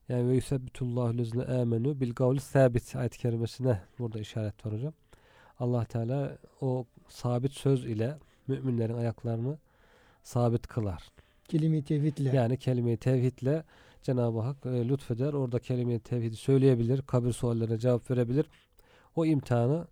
[0.09, 4.93] Yani ve yusebbitullahu lezine amenu bil gavli sabit ayet-i kerimesine burada işaret var hocam.
[5.59, 8.19] Allah Teala o sabit söz ile
[8.49, 9.59] müminlerin ayaklarını
[10.23, 11.09] sabit kılar.
[11.49, 13.65] kelime-i tevhidle Yani kelime-i tevhidle
[14.03, 15.33] Cenab-ı Hak e, lütfeder.
[15.33, 17.03] Orada kelime-i tevhidi söyleyebilir.
[17.03, 18.47] Kabir suallerine cevap verebilir.
[19.17, 19.87] O imtihanı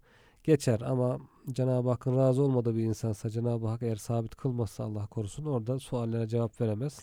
[0.44, 1.18] geçer ama
[1.52, 6.28] Cenab-ı Hakk'ın razı olmadığı bir insansa Cenab-ı Hak eğer sabit kılmazsa Allah korusun orada suallere
[6.28, 7.00] cevap veremez.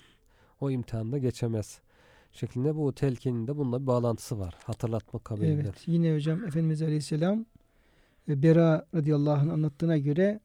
[0.62, 1.82] O imtihanı geçemez.
[2.34, 4.56] Şeklinde bu telkinin de bununla bir bağlantısı var.
[4.64, 5.62] Hatırlatma kabiliğinde.
[5.62, 5.84] Evet.
[5.88, 7.46] Yine hocam Efendimiz Aleyhisselam
[8.30, 10.40] e, Bera radıyallahu anh anlattığına göre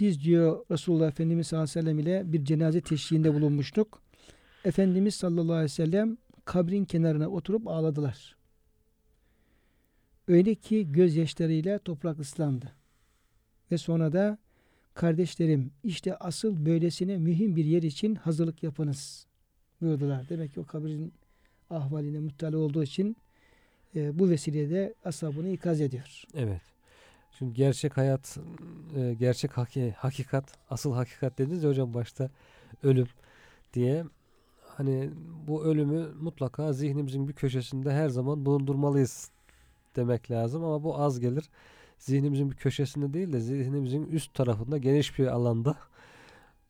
[0.00, 4.02] biz diyor Resulullah Efendimiz sallallahu aleyhi ve sellem ile bir cenaze teşhiğinde bulunmuştuk.
[4.64, 8.36] Efendimiz sallallahu aleyhi ve sellem kabrin kenarına oturup ağladılar.
[10.28, 12.72] Öyle ki gözyaşlarıyla toprak ıslandı.
[13.70, 14.38] Ve sonra da
[14.94, 19.26] kardeşlerim işte asıl böylesine mühim bir yer için hazırlık yapınız
[19.80, 20.28] buyurdular.
[20.28, 21.12] Demek ki o kabrin
[21.70, 23.16] ahvaline muttali olduğu için
[23.96, 26.24] e, bu vesileyle ashabını ikaz ediyor.
[26.34, 26.62] Evet.
[27.38, 28.38] Çünkü gerçek hayat,
[28.96, 32.30] e, gerçek haki- hakikat, asıl hakikat dediniz ya hocam başta
[32.82, 33.08] ölüm
[33.72, 34.04] diye.
[34.66, 35.10] Hani
[35.46, 39.30] bu ölümü mutlaka zihnimizin bir köşesinde her zaman bulundurmalıyız
[39.96, 41.50] demek lazım ama bu az gelir.
[41.98, 45.76] Zihnimizin bir köşesinde değil de zihnimizin üst tarafında geniş bir alanda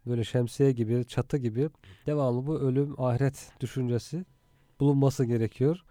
[0.07, 1.71] böyle şemsiye gibi, çatı gibi
[2.07, 4.25] devamlı bu ölüm, ahiret düşüncesi
[4.85, 5.85] bulunması gerekiyor.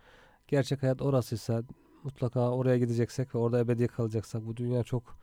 [0.48, 1.64] Gerçek hayat orasıysa
[2.04, 5.18] mutlaka oraya gideceksek ve orada ebedi kalacaksak bu dünya çok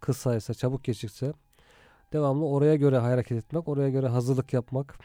[0.00, 1.32] kısaysa, çabuk geçikse
[2.12, 4.98] devamlı oraya göre hareket etmek, oraya göre hazırlık yapmak,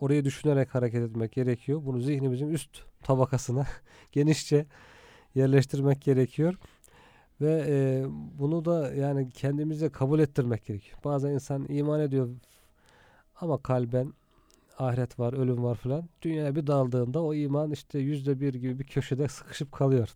[0.00, 1.80] orayı düşünerek hareket etmek gerekiyor.
[1.84, 2.70] Bunu zihnimizin üst
[3.02, 3.66] tabakasına
[4.12, 4.66] genişçe
[5.34, 6.54] yerleştirmek gerekiyor.
[7.40, 8.04] Ve e,
[8.38, 10.98] bunu da yani kendimize kabul ettirmek gerekiyor.
[11.04, 12.28] Bazen insan iman ediyor
[13.40, 14.12] ama kalben
[14.78, 16.08] ahiret var, ölüm var filan.
[16.22, 20.08] Dünyaya bir daldığında o iman işte yüzde bir gibi bir köşede sıkışıp kalıyor.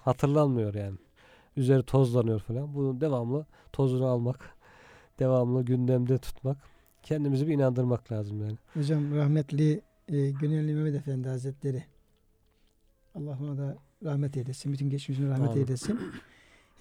[0.00, 0.96] Hatırlanmıyor yani.
[1.56, 2.74] Üzeri tozlanıyor falan.
[2.74, 4.50] Bunun devamlı tozunu almak,
[5.18, 6.56] devamlı gündemde tutmak.
[7.02, 8.56] Kendimizi bir inandırmak lazım yani.
[8.74, 11.84] Hocam rahmetli e, Gönüllü Mehmet Efendi Hazretleri
[13.14, 14.72] Allah ona da rahmet eylesin.
[14.72, 15.60] Bütün geçmişine rahmet Amin.
[15.60, 16.00] eylesin.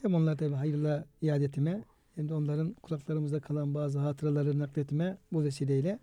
[0.02, 1.84] Hem onlar da hayırla iade etme
[2.16, 6.00] hem de onların kulaklarımızda kalan bazı hatıraları nakletme bu vesileyle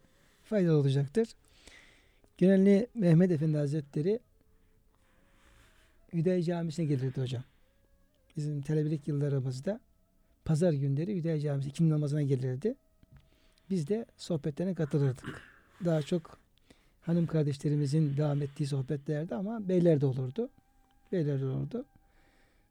[0.46, 1.28] faydalı olacaktır.
[2.38, 4.20] Gönüllü Mehmet Efendi Hazretleri
[6.12, 7.44] Hüdayi Camisi'ne gelirdi hocam.
[8.36, 9.80] Bizim televilik yıllarımızda
[10.44, 12.74] pazar günleri Hüdayi Camisi ikindi namazına gelirdi.
[13.70, 15.42] Biz de sohbetlerine katılırdık.
[15.84, 16.38] Daha çok
[17.02, 20.48] hanım kardeşlerimizin devam ettiği sohbetlerde ama beyler de olurdu.
[21.12, 21.84] Beyler de olurdu.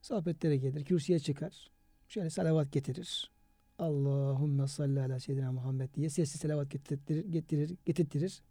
[0.02, 1.70] Sohbetlere gelir, kürsüye çıkar.
[2.10, 3.30] Şöyle salavat getirir.
[3.80, 8.42] Allahümme salli ala seyyidina Muhammed diye sessiz salavat getirir, getirir, getirtirir.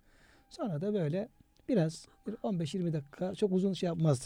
[0.51, 1.29] Sonra da böyle
[1.69, 4.25] biraz bir 15-20 dakika çok uzun şey yapmazdı.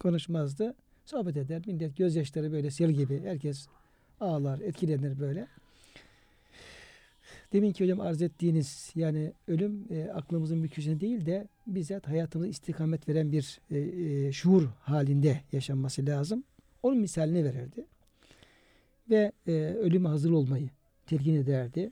[0.00, 0.74] Konuşmazdı.
[1.04, 1.62] Sohbet eder.
[1.66, 3.22] Millet gözyaşları böyle sel gibi.
[3.24, 3.68] Herkes
[4.20, 5.46] ağlar, etkilenir böyle.
[7.52, 12.48] Demin ki hocam arz ettiğiniz yani ölüm e, aklımızın bir köşesinde değil de bizzat hayatımıza
[12.48, 16.44] istikamet veren bir e, e, şuur halinde yaşanması lazım.
[16.82, 17.86] Onun misalini verirdi.
[19.10, 20.70] Ve e, ölüme hazır olmayı
[21.06, 21.90] telkin ederdi.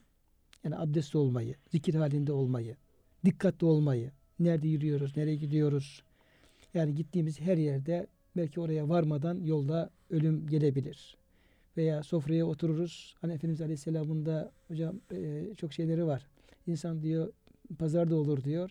[0.65, 2.77] Yani abdestli olmayı, zikir halinde olmayı,
[3.25, 6.03] dikkatli olmayı, nerede yürüyoruz, nereye gidiyoruz.
[6.75, 11.17] Yani gittiğimiz her yerde belki oraya varmadan yolda ölüm gelebilir
[11.77, 13.15] veya sofraya otururuz.
[13.21, 16.27] Hani Efendimiz Aleyhisselam'ın da hocam e, çok şeyleri var.
[16.67, 17.33] İnsan diyor
[17.79, 18.71] pazarda olur diyor.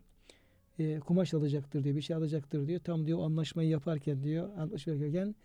[0.79, 2.79] E, kumaş alacaktır diyor, bir şey alacaktır diyor.
[2.79, 5.35] Tam diyor anlaşmayı yaparken diyor, anlaşma yaparken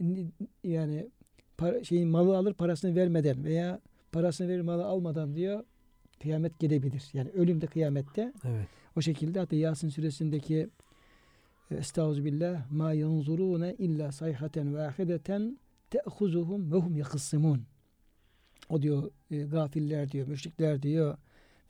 [0.00, 0.30] n-
[0.64, 1.08] yani
[1.62, 3.80] para, şeyin malı alır parasını vermeden veya
[4.12, 5.64] parasını verir malı almadan diyor
[6.22, 7.04] kıyamet gelebilir.
[7.12, 8.66] Yani ölüm de kıyamette Evet.
[8.96, 10.68] o şekilde hatta Yasin suresindeki
[11.70, 15.58] e, Estağfirullah ma yanzurune illa sayhaten vahideten
[15.90, 17.62] te'huzuhum ve hum yakıssimun.
[18.68, 21.16] O diyor e, gafiller diyor, müşrikler diyor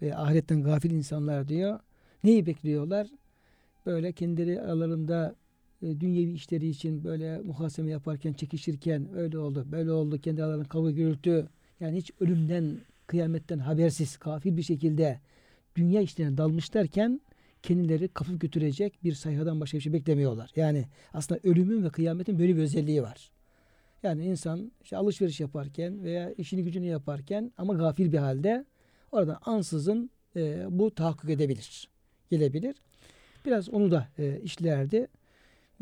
[0.02, 1.78] ve ahiretten gafil insanlar diyor.
[2.24, 3.06] Neyi bekliyorlar?
[3.86, 5.34] Böyle kendileri aralarında
[5.82, 10.18] e, dünyevi işleri için böyle muhaseme yaparken, çekişirken öyle oldu, böyle oldu.
[10.18, 11.48] Kendi aralarında kavga gürültü.
[11.80, 15.20] Yani hiç ölümden, kıyametten habersiz, gafil bir şekilde
[15.76, 17.20] dünya işlerine dalmışlarken
[17.62, 20.50] kendileri kapıp götürecek bir sayhadan başka bir şey beklemiyorlar.
[20.56, 23.30] Yani aslında ölümün ve kıyametin böyle bir özelliği var.
[24.02, 28.64] Yani insan işte alışveriş yaparken veya işini gücünü yaparken ama gafil bir halde
[29.12, 31.88] oradan ansızın e, bu tahakkuk edebilir.
[32.30, 32.76] Gelebilir.
[33.46, 35.06] Biraz onu da e, işlerdi.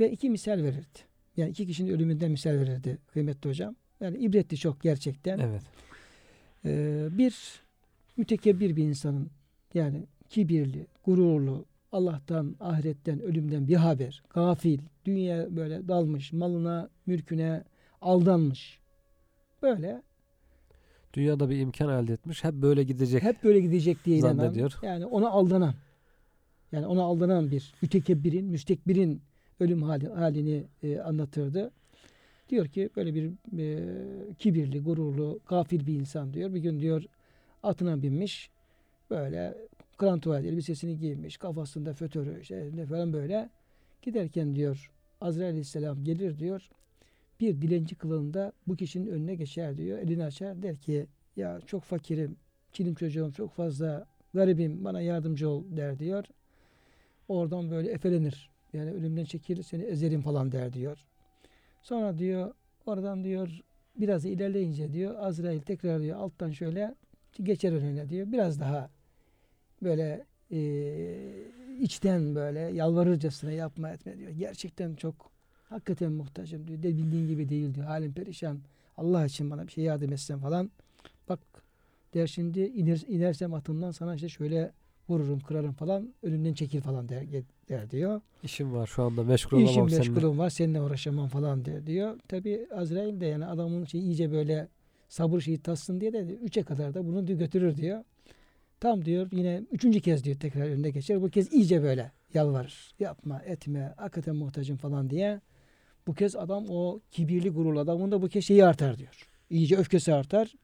[0.01, 0.99] Ve iki misal verirdi.
[1.37, 3.77] Yani iki kişinin ölümünden misal verirdi kıymetli hocam.
[4.01, 5.39] Yani ibretli çok gerçekten.
[5.39, 5.63] Evet.
[6.65, 7.63] Ee, bir
[8.17, 9.31] mütekebbir bir insanın
[9.75, 17.65] yani kibirli, gururlu, Allah'tan, ahiretten, ölümden bir haber, gafil, dünya böyle dalmış, malına, mülküne
[18.01, 18.81] aldanmış.
[19.63, 20.03] Böyle
[21.15, 22.45] Dünyada bir imkan elde etmiş.
[22.45, 23.23] Hep böyle gidecek.
[23.23, 24.79] hep böyle gidecek diye inanan, Zannediyor.
[24.83, 25.75] yani ona aldanan.
[26.73, 29.23] Yani ona aldanan bir mütekebbirin, müstekbirin
[29.61, 31.71] ölüm hali, halini e, anlatırdı.
[32.49, 33.85] Diyor ki böyle bir e,
[34.39, 36.55] kibirli, gururlu, gafil bir insan diyor.
[36.55, 37.05] Bir gün diyor
[37.63, 38.51] atına binmiş.
[39.11, 39.55] Böyle
[39.99, 41.37] krantuval elbisesini giymiş.
[41.37, 43.51] Kafasında fötörü işte falan böyle.
[44.03, 46.71] Giderken diyor Azrail Aleyhisselam gelir diyor.
[47.41, 49.99] Bir dilenci kılığında bu kişinin önüne geçer diyor.
[49.99, 52.37] Elini açar der ki ya çok fakirim,
[52.73, 56.25] kilim çocuğum çok fazla, garibim bana yardımcı ol der diyor.
[57.29, 58.50] Oradan böyle efelenir.
[58.73, 60.99] Yani ölümden çekilir seni ezerim falan der diyor.
[61.83, 62.55] Sonra diyor
[62.87, 63.61] oradan diyor
[63.97, 66.95] biraz ilerleyince diyor Azrail tekrar diyor alttan şöyle
[67.43, 68.33] geçer önüne diyor.
[68.33, 68.91] Biraz daha
[69.83, 70.61] böyle e,
[71.81, 74.31] içten böyle yalvarırcasına yapma etme diyor.
[74.31, 75.31] Gerçekten çok
[75.69, 76.83] hakikaten muhtacım diyor.
[76.83, 77.87] De bildiğin gibi değil diyor.
[77.87, 78.59] Halim perişan.
[78.97, 80.71] Allah için bana bir şey yardım etsen falan.
[81.29, 81.41] Bak
[82.15, 84.73] der şimdi iner, inersem atımdan sana işte şöyle
[85.09, 87.23] vururum kırarım falan önümden çekil falan der,
[87.71, 88.21] der diyor.
[88.43, 90.09] İşim var şu anda meşgul olamam İşim seninle.
[90.09, 92.19] meşgulüm var seninle uğraşamam falan der, diyor.
[92.29, 94.69] Tabi Azrail de yani adamın şey iyice böyle
[95.09, 98.05] sabır şeyi tatsın diye de üçe kadar da bunu diyor götürür diyor.
[98.81, 101.23] Tam diyor yine üçüncü kez diyor tekrar önüne geçer.
[101.23, 102.95] Bu kez iyice böyle yalvarır.
[103.01, 105.41] Yapma etme hakikaten muhtacım falan diye.
[106.07, 109.29] Bu kez adam o kibirli gururlu adamın da bu kez şeyi artar diyor.
[109.51, 110.55] İyice öfkesi artar.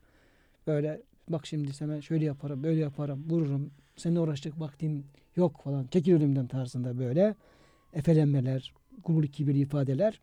[0.66, 3.70] Böyle bak şimdi sana şöyle yaparım böyle yaparım vururum.
[3.96, 5.04] Seninle uğraşacak vaktim
[5.36, 5.86] yok falan.
[5.86, 7.34] Çekil önümden tarzında böyle
[7.92, 8.72] efelenmeler,
[9.04, 10.20] gururlu kibirli ifadeler.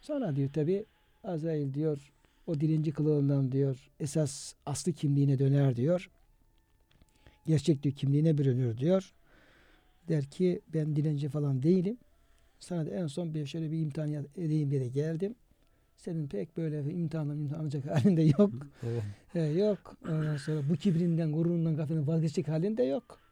[0.00, 0.84] Sonra diyor tabi
[1.24, 2.12] Azrail diyor
[2.46, 6.10] o dilinci kılığından diyor esas aslı kimliğine döner diyor.
[7.46, 9.12] Gerçek diyor kimliğine bürünür diyor.
[10.08, 11.96] Der ki ben dilenci falan değilim.
[12.58, 15.34] Sana da en son bir şöyle bir imtihan edeyim diye de geldim.
[15.96, 18.50] Senin pek böyle imtihanla imtihan alacak halinde yok.
[19.32, 19.96] He, yok.
[20.08, 23.23] Ondan sonra bu kibrinden, gururundan, gafletinden vazgeçecek halinde yok.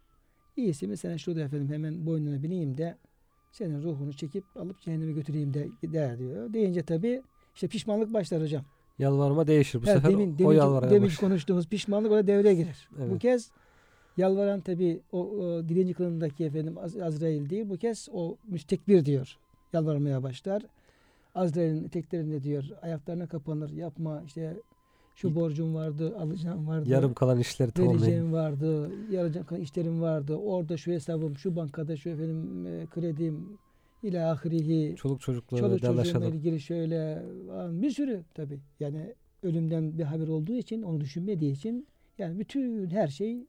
[0.56, 2.96] İyisi mi sen şurada efendim hemen boynuna bineyim de
[3.52, 6.52] senin ruhunu çekip alıp cehenneme götüreyim de der diyor.
[6.52, 7.22] Deyince tabi
[7.54, 8.64] işte pişmanlık başlar hocam.
[8.98, 9.82] Yalvarma değişir.
[9.82, 11.28] Bu He, sefer demin, o demin, yalvarmaya demin başlar.
[11.28, 12.88] konuştuğumuz pişmanlık orada devreye girer.
[12.98, 13.18] Bu Evet.
[13.22, 13.50] kez
[14.16, 17.68] yalvaran tabi o, o dilenci kılığındaki efendim Az- Azrail değil.
[17.70, 19.38] Bu kez o müstekbir diyor.
[19.72, 20.62] Yalvarmaya başlar.
[21.34, 23.70] Azrail'in eteklerinde diyor ayaklarına kapanır.
[23.70, 24.56] Yapma işte
[25.14, 26.90] şu borcum vardı, alacağım vardı.
[26.90, 28.03] Yarım kalan işleri tamamlayın.
[28.03, 30.37] vereceğim vardı, yarayacak işlerim vardı.
[30.37, 33.59] Orada şu hesabım, şu bankada şu efendim e, kredim
[34.03, 34.96] ila ahirihi.
[34.96, 37.22] Çoluk çocukla Çoluk çocuğumla ilgili şöyle
[37.70, 38.61] bir sürü tabi.
[38.81, 41.87] Yani ölümden bir haber olduğu için, onu düşünmediği için
[42.18, 43.46] yani bütün her şey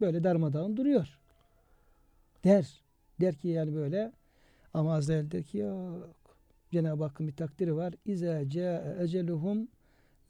[0.00, 1.18] böyle darmadağın duruyor.
[2.44, 2.80] Der.
[3.20, 4.12] Der ki yani böyle
[4.74, 6.10] ama Azrail der ki yok.
[6.70, 7.94] Cenab-ı Hakk'ın bir takdiri var.
[8.04, 9.68] İza ca'e eceluhum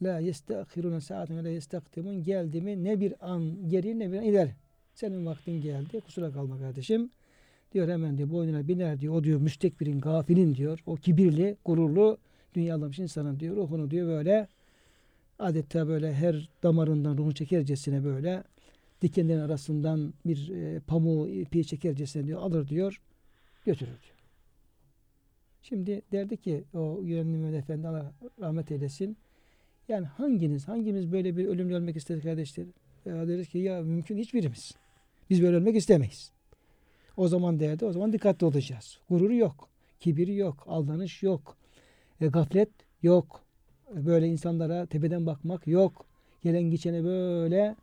[0.01, 4.23] la yestekhiruna saaten ve la yestakdimun geldi mi ne bir an geri ne bir an
[4.23, 4.51] ileri.
[4.95, 6.01] Senin vaktin geldi.
[6.01, 7.09] Kusura kalma kardeşim.
[7.73, 9.13] Diyor hemen diyor boynuna biner diyor.
[9.13, 10.79] O diyor müstekbirin, gafilin diyor.
[10.85, 12.17] O kibirli, gururlu
[12.53, 13.55] dünyalamış insanın diyor.
[13.55, 14.47] Ruhunu diyor böyle
[15.39, 18.43] adeta böyle her damarından ruhunu çekercesine böyle
[19.01, 23.01] dikenlerin arasından bir e, pamuğu ipi çekercesine diyor alır diyor
[23.65, 24.21] götürür diyor.
[25.61, 29.17] Şimdi derdi ki o Mehmet Efendi Allah rahmet eylesin.
[29.87, 32.65] Yani hanginiz, hangimiz böyle bir ölümle ölmek istedik kardeşler?
[33.05, 34.71] Ya deriz ki ya mümkün hiçbirimiz.
[35.29, 36.31] Biz böyle ölmek istemeyiz.
[37.17, 38.99] O zaman derdi, o zaman dikkatli olacağız.
[39.09, 41.57] Gurur yok, kibir yok, aldanış yok,
[42.21, 42.69] e, gaflet
[43.03, 43.41] yok.
[43.95, 46.05] E, Böyle insanlara tepeden bakmak yok.
[46.43, 47.75] Gelen geçene böyle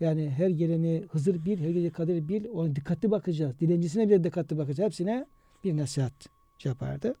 [0.00, 2.44] yani her geleni Hızır bil, her gece Kadir bil.
[2.54, 3.60] Ona dikkatli bakacağız.
[3.60, 4.86] Dilencisine bile dikkatli bakacağız.
[4.86, 5.26] Hepsine
[5.64, 6.28] bir nasihat
[6.64, 7.14] yapardı.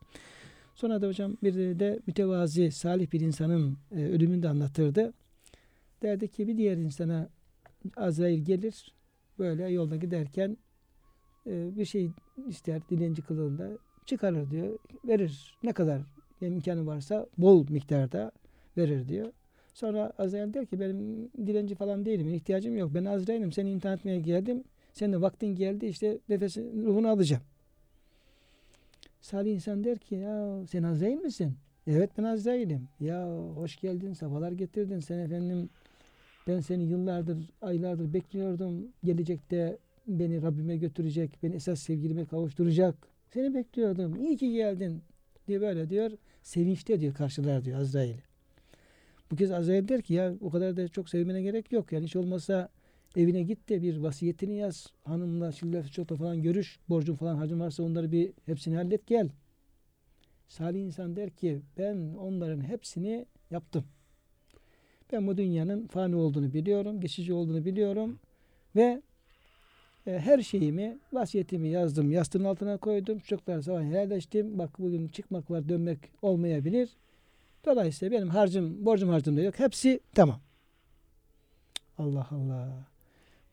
[0.74, 5.12] Sonra da hocam bir de, mütevazi, salih bir insanın e, ölümünü de anlatırdı.
[6.02, 7.28] Derdi ki bir diğer insana
[7.96, 8.94] Azrail gelir.
[9.38, 10.56] Böyle yolda giderken
[11.46, 12.10] e, bir şey
[12.48, 13.70] ister dilenci kılığında
[14.06, 14.78] çıkarır diyor.
[15.04, 15.58] Verir.
[15.62, 16.00] Ne kadar
[16.40, 18.32] imkanı varsa bol miktarda
[18.76, 19.32] verir diyor.
[19.74, 22.28] Sonra Azrail der ki benim dilenci falan değilim.
[22.28, 22.94] ihtiyacım yok.
[22.94, 23.52] Ben Azrail'im.
[23.52, 24.64] Seni imtihan etmeye geldim.
[24.92, 25.86] Senin vaktin geldi.
[25.86, 27.42] işte nefesin ruhunu alacağım.
[29.22, 31.54] Salih insan der ki ya sen Azrail misin?
[31.86, 32.88] Evet ben Azrail'im.
[33.00, 35.00] Ya hoş geldin, safalar getirdin.
[35.00, 35.70] Sen efendim
[36.48, 38.88] ben seni yıllardır, aylardır bekliyordum.
[39.04, 42.94] Gelecekte beni Rabbime götürecek, beni esas sevgilime kavuşturacak.
[43.30, 44.16] Seni bekliyordum.
[44.24, 45.02] İyi ki geldin
[45.48, 46.10] diye böyle diyor.
[46.42, 48.16] Sevinçte diyor karşılar diyor Azrail.
[49.30, 51.92] Bu kez Azrail der ki ya o kadar da çok sevmene gerek yok.
[51.92, 52.68] Yani hiç olmazsa
[53.16, 54.86] evine git de bir vasiyetini yaz.
[55.04, 56.78] Hanımla, çille, çokla falan görüş.
[56.88, 59.28] Borcun falan harcın varsa onları bir hepsini hallet gel.
[60.48, 63.84] Salih insan der ki ben onların hepsini yaptım.
[65.12, 68.18] Ben bu dünyanın fani olduğunu biliyorum, geçici olduğunu biliyorum
[68.76, 69.02] ve
[70.06, 72.12] E, her şeyimi, vasiyetimi yazdım.
[72.12, 73.18] Yastığın altına koydum.
[73.18, 74.58] Çocuklar sabah helalleştim.
[74.58, 76.88] Bak bugün çıkmak var, dönmek olmayabilir.
[77.64, 79.58] Dolayısıyla benim harcım, borcum harcım da yok.
[79.58, 80.40] Hepsi tamam.
[81.98, 82.91] Allah Allah.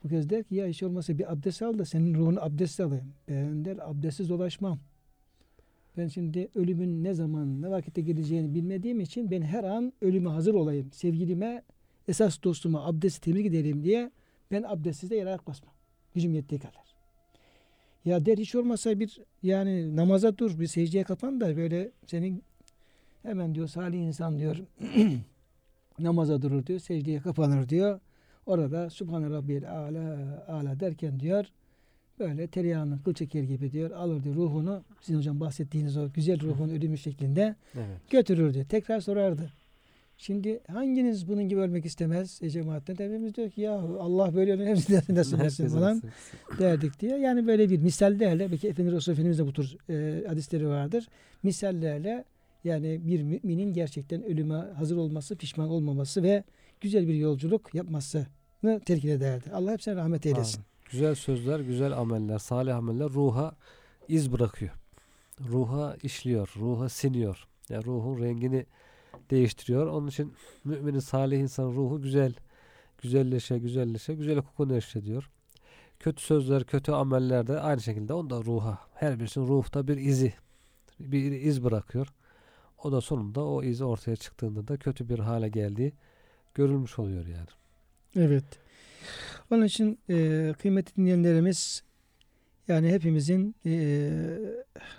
[0.04, 3.14] Bu kez der ki ya hiç olmazsa bir abdest al da senin ruhunu abdest alayım.
[3.30, 4.80] Ben der abdestsiz dolaşmam.
[5.98, 10.54] Ben şimdi ölümün ne zaman, ne vakitte geleceğini bilmediğim için ben her an ölüme hazır
[10.54, 10.92] olayım.
[10.92, 11.64] Sevgilime,
[12.08, 14.12] esas dostuma abdesti temiz giderim diye
[14.52, 15.74] ben abdestsiz de yere ayak basmam.
[16.14, 16.96] Gücüm yettiği kadar.
[18.06, 22.44] Ya der hiç olmazsa bir yani namaza dur, bir secdeye kapan da böyle senin
[23.24, 24.58] hemen diyor salih insan diyor
[26.00, 28.00] namaza durur diyor, secdeye kapanır diyor.
[28.50, 31.46] Orada Subhane Rabbiyel Ala, Ala derken diyor
[32.20, 36.70] böyle tereyağını kıl çeker gibi diyor alır diyor ruhunu sizin hocam bahsettiğiniz o güzel ruhun
[36.70, 38.10] ölümü şeklinde Evet.
[38.10, 38.66] götürür diyor.
[38.66, 39.52] Tekrar sorardı.
[40.18, 42.94] Şimdi hanginiz bunun gibi ölmek istemez e cemaatten?
[42.94, 46.02] Hepimiz diyor ki ya Allah böyle ölüm hepsi nasıl etsin Herkes falan
[46.60, 47.18] derdik diye.
[47.18, 51.08] Yani böyle bir misallerle belki Efendimiz Resulü Efendimiz de bu tür e, hadisleri vardır.
[51.44, 52.26] Misallerle
[52.64, 56.44] yani bir müminin gerçekten ölüme hazır olması, pişman olmaması ve
[56.82, 58.26] güzel bir yolculuk yapmasını
[58.86, 59.52] telkin ederdi.
[59.54, 60.58] Allah hepsine rahmet eylesin.
[60.58, 60.66] Amin.
[60.92, 63.56] Güzel sözler, güzel ameller, salih ameller ruha
[64.08, 64.72] iz bırakıyor.
[65.48, 67.48] Ruha işliyor, ruha siniyor.
[67.70, 68.66] Yani ruhun rengini
[69.32, 69.88] değiştiriyor.
[69.88, 70.34] Onun için
[70.64, 72.34] müminin salih insan ruhu güzel,
[73.02, 75.30] güzelleşe, güzelleşe, güzel koku neşrediyor.
[76.00, 80.34] Kötü sözler, kötü ameller de aynı şekilde onda ruha, her birisinin ruhta bir izi,
[81.00, 82.08] bir iz bırakıyor.
[82.84, 85.94] O da sonunda o iz ortaya çıktığında da kötü bir hale geldiği
[86.54, 87.59] görülmüş oluyor yani.
[88.16, 88.44] Evet.
[89.52, 91.84] Onun için e, kıymetli dinleyenlerimiz
[92.68, 93.72] yani hepimizin e,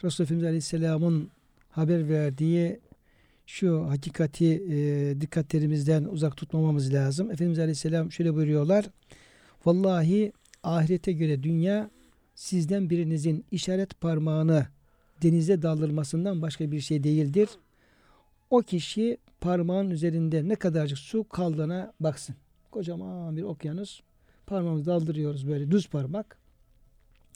[0.04, 1.30] Resulullah Efendimiz Aleyhisselam'ın
[1.70, 2.80] haber verdiği
[3.46, 7.30] şu hakikati e, dikkatlerimizden uzak tutmamamız lazım.
[7.30, 8.90] Efendimiz Aleyhisselam şöyle buyuruyorlar.
[9.66, 10.32] Vallahi
[10.62, 11.90] ahirete göre dünya
[12.34, 14.66] sizden birinizin işaret parmağını
[15.22, 17.48] denize daldırmasından başka bir şey değildir.
[18.50, 22.36] O kişi parmağın üzerinde ne kadarcık su kaldığına baksın.
[22.71, 24.01] Kocaman bir okyanus.
[24.47, 26.39] Parmağımızı daldırıyoruz böyle düz parmak.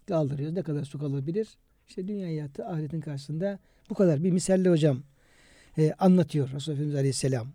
[0.08, 0.54] Kaldırıyoruz.
[0.54, 1.48] Ne kadar su kalabilir?
[1.88, 3.58] İşte dünya hayatı ahiretin karşısında
[3.90, 4.24] bu kadar.
[4.24, 5.02] Bir misalle hocam
[5.78, 7.46] e, anlatıyor Resulullah Efendimiz Aleyhisselam.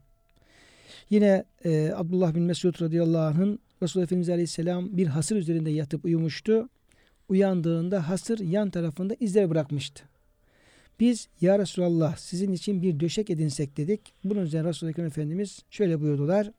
[1.10, 6.70] Yine e, Abdullah bin Mesud radıyallahu anh'ın Resulullah Efendimiz Aleyhisselam bir hasır üzerinde yatıp uyumuştu.
[7.30, 10.04] Uyandığında hasır yan tarafında izler bırakmıştı.
[11.00, 14.14] Biz ya Resulallah sizin için bir döşek edinsek dedik.
[14.24, 16.52] Bunun üzerine Resulullah Efendimiz şöyle buyurdular.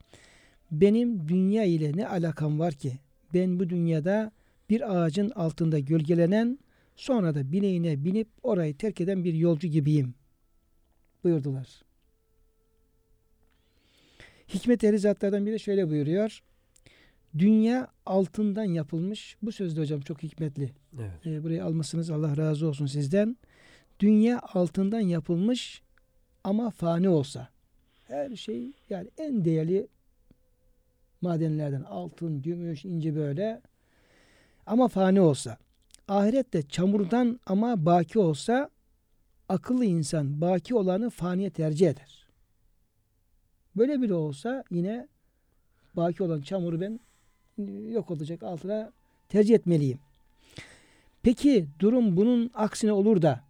[0.72, 2.98] Benim dünya ile ne alakam var ki?
[3.34, 4.32] Ben bu dünyada
[4.70, 6.58] bir ağacın altında gölgelenen
[6.96, 10.14] sonra da bineğine binip orayı terk eden bir yolcu gibiyim.
[11.24, 11.82] Buyurdular.
[14.54, 16.42] Hikmet ehli zatlardan biri şöyle buyuruyor.
[17.38, 19.36] Dünya altından yapılmış.
[19.42, 20.70] Bu sözde hocam çok hikmetli.
[20.98, 21.26] Evet.
[21.26, 22.10] E, burayı almışsınız.
[22.10, 23.36] Allah razı olsun sizden.
[24.00, 25.82] Dünya altından yapılmış
[26.44, 27.48] ama fani olsa.
[28.08, 29.88] Her şey yani en değerli
[31.22, 33.60] madenlerden altın, gümüş, ince böyle
[34.66, 35.56] ama fani olsa.
[36.08, 38.70] Ahirette çamurdan ama baki olsa
[39.48, 42.26] akıllı insan baki olanı faniye tercih eder.
[43.76, 45.08] Böyle biri olsa yine
[45.96, 47.00] baki olan çamuru ben
[47.90, 48.92] yok olacak altına
[49.28, 49.98] tercih etmeliyim.
[51.22, 53.40] Peki durum bunun aksine olur da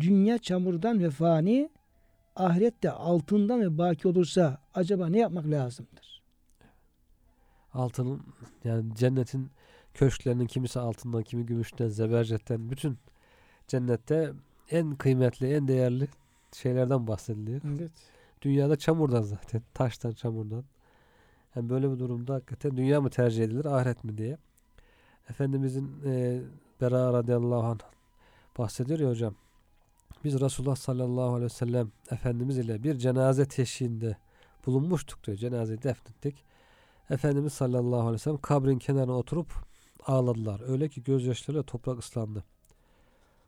[0.00, 1.68] dünya çamurdan ve fani
[2.36, 6.13] ahirette altından ve baki olursa acaba ne yapmak lazımdır?
[7.74, 8.22] Altının
[8.64, 9.50] yani cennetin
[9.94, 12.98] köşklerinin kimisi altından kimi gümüşten zebercetten bütün
[13.68, 14.32] cennette
[14.70, 16.08] en kıymetli en değerli
[16.52, 17.60] şeylerden bahsediliyor.
[17.64, 17.90] Evet.
[18.42, 20.64] Dünyada çamurdan zaten taştan çamurdan.
[21.56, 24.38] Yani böyle bir durumda hakikaten dünya mı tercih edilir ahiret mi diye.
[25.30, 26.40] Efendimizin e,
[26.80, 27.78] Bera radıyallahu anh
[28.58, 29.34] bahsediyor ya hocam.
[30.24, 34.16] Biz Resulullah sallallahu aleyhi ve sellem Efendimiz ile bir cenaze teşhiğinde
[34.66, 35.36] bulunmuştuk diyor.
[35.36, 36.44] Cenazeyi defnettik.
[37.10, 39.52] Efendimiz sallallahu aleyhi ve sellem kabrin kenarına oturup
[40.06, 40.60] ağladılar.
[40.68, 42.44] Öyle ki gözyaşlarıyla toprak ıslandı.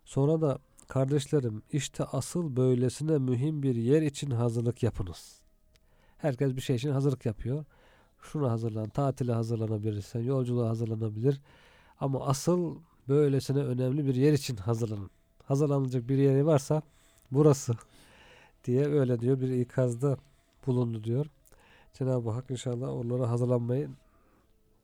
[0.04, 5.40] Sonra da kardeşlerim işte asıl böylesine mühim bir yer için hazırlık yapınız.
[6.18, 7.64] Herkes bir şey için hazırlık yapıyor.
[8.22, 11.40] Şuna hazırlan, tatile hazırlanabilirsen, yolculuğa hazırlanabilir.
[12.00, 12.76] Ama asıl
[13.08, 15.10] böylesine önemli bir yer için hazırlanın.
[15.44, 16.82] Hazırlanacak bir yeri varsa
[17.30, 17.74] burası
[18.64, 20.16] diye öyle diyor bir ikazda
[20.66, 21.26] bulundu diyor.
[21.98, 23.88] Cenab-ı Hak inşallah onlara hazırlanmayı,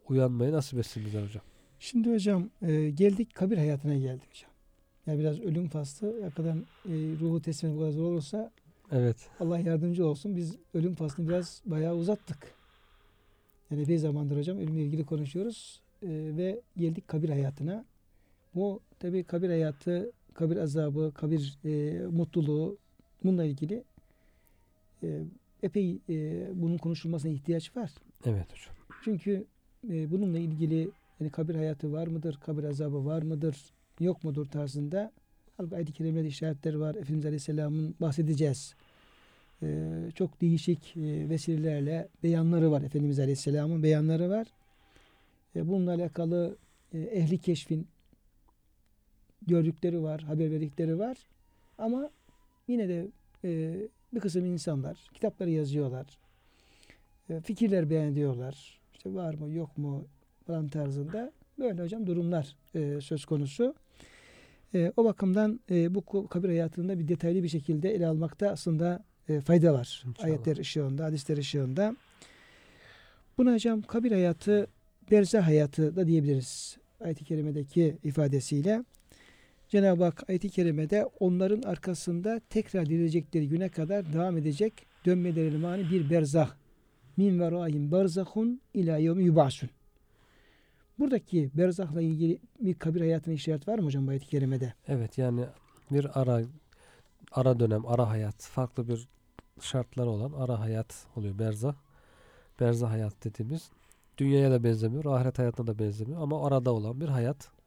[0.09, 1.43] uyanmayı nasip etsin bize hocam.
[1.79, 4.51] Şimdi hocam e, geldik kabir hayatına geldik hocam.
[5.07, 6.57] Yani biraz ölüm faslı hakikaten
[6.87, 8.51] e, ruhu teslim etmek zor olursa
[8.93, 9.17] Evet.
[9.41, 10.37] Allah yardımcı olsun.
[10.37, 12.55] Biz ölüm faslını biraz bayağı uzattık.
[13.71, 15.81] Yani epey zamandır hocam ölümle ilgili konuşuyoruz.
[16.03, 17.85] e, ve geldik kabir hayatına.
[18.55, 22.79] Bu tabi kabir hayatı, kabir azabı, kabir e, mutluluğu
[23.25, 23.85] bununla ilgili
[25.03, 25.23] e,
[25.63, 27.91] epey e, bunun konuşulmasına ihtiyaç var.
[28.27, 28.75] Evet hocam.
[29.05, 29.45] Çünkü
[29.89, 30.91] e, bununla ilgili
[31.21, 33.57] yani kabir hayatı var mıdır, kabir azabı var mıdır,
[34.01, 35.13] yok mudur tarzında
[35.57, 36.95] halbuki ayet-i kerimede işaretler var.
[36.95, 38.75] Efendimiz Aleyhisselam'ın bahsedeceğiz.
[39.63, 42.83] E, çok değişik e, vesilelerle beyanları var.
[42.83, 44.47] Efendimiz Aleyhisselam'ın beyanları var.
[45.57, 46.57] E, bununla alakalı
[46.95, 47.87] e, ehli keşfin
[49.47, 51.17] gördükleri var, haber verdikleri var.
[51.79, 52.11] Ama
[52.69, 53.07] yine de
[53.45, 53.75] e,
[54.15, 56.07] bir kısım insanlar kitapları yazıyorlar.
[57.31, 58.81] E, fikirler beyan ediyorlar.
[58.93, 60.07] İşte var mı yok mu
[60.47, 61.33] falan tarzında.
[61.59, 63.75] Böyle hocam durumlar e, söz konusu.
[64.75, 69.05] E, o bakımdan bu kabir hayatında bir detaylı bir şekilde ele almakta aslında
[69.45, 70.05] fayda var.
[70.07, 70.27] İnşallah.
[70.27, 71.97] Ayetler ışığında, hadisler ışığında.
[73.39, 74.67] Buna hocam kabir hayatı,
[75.11, 76.77] berzah hayatı da diyebiliriz.
[77.01, 78.85] Ayet-i kerimedeki ifadesiyle.
[79.73, 86.11] Cenab-ı Hak ayet-i kerimede onların arkasında tekrar dirilecekleri güne kadar devam edecek dönmeleri mani bir
[86.11, 86.51] berzah.
[87.17, 89.71] Min verayim berzahun ila yevmi yubasun.
[90.99, 94.75] Buradaki berzahla ilgili bir kabir hayatına işaret var mı hocam ayet-i kerimede?
[94.89, 95.45] Evet yani
[95.91, 96.43] bir ara
[97.33, 99.09] ara dönem, ara hayat, farklı bir
[99.61, 101.75] şartları olan ara hayat oluyor berzah.
[102.61, 103.71] Berzah hayat dediğimiz
[104.19, 107.62] dünyaya da benzemiyor, ahiret hayatına da benzemiyor ama arada olan bir hayat.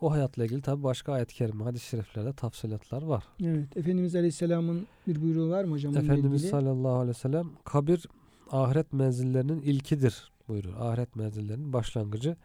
[0.00, 3.24] O hayatla ilgili tabi başka ayet-i kerime, hadis-i şeriflerde tafsilatlar var.
[3.44, 3.76] Evet.
[3.76, 6.50] Efendimiz Aleyhisselam'ın bir buyruğu var mı hocam Efendimiz ilgili?
[6.50, 8.06] sallallahu aleyhi ve sellem kabir
[8.50, 10.80] ahiret menzillerinin ilkidir buyuruyor.
[10.80, 12.36] Ahiret menzillerinin başlangıcı.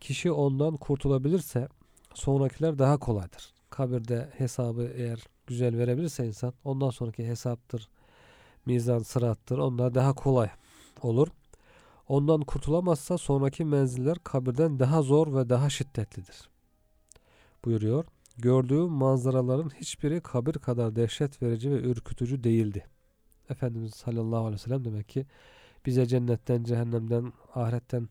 [0.00, 1.68] Kişi ondan kurtulabilirse
[2.14, 3.54] sonrakiler daha kolaydır.
[3.70, 7.88] Kabirde hesabı eğer güzel verebilirse insan ondan sonraki hesaptır,
[8.66, 10.50] mizan, sırattır onlar daha kolay
[11.02, 11.28] olur.
[12.08, 16.48] Ondan kurtulamazsa sonraki menziller kabirden daha zor ve daha şiddetlidir.
[17.64, 18.04] Buyuruyor.
[18.38, 22.86] Gördüğüm manzaraların hiçbiri kabir kadar dehşet verici ve ürkütücü değildi.
[23.50, 25.26] Efendimiz sallallahu aleyhi ve sellem demek ki
[25.86, 28.08] bize cennetten, cehennemden, ahiretten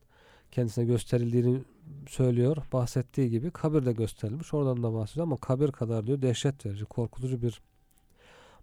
[0.51, 1.63] kendisine gösterildiğini
[2.07, 2.57] söylüyor.
[2.73, 4.53] Bahsettiği gibi kabir de gösterilmiş.
[4.53, 7.61] Oradan da bahsediyor ama kabir kadar diyor dehşet verici, korkutucu bir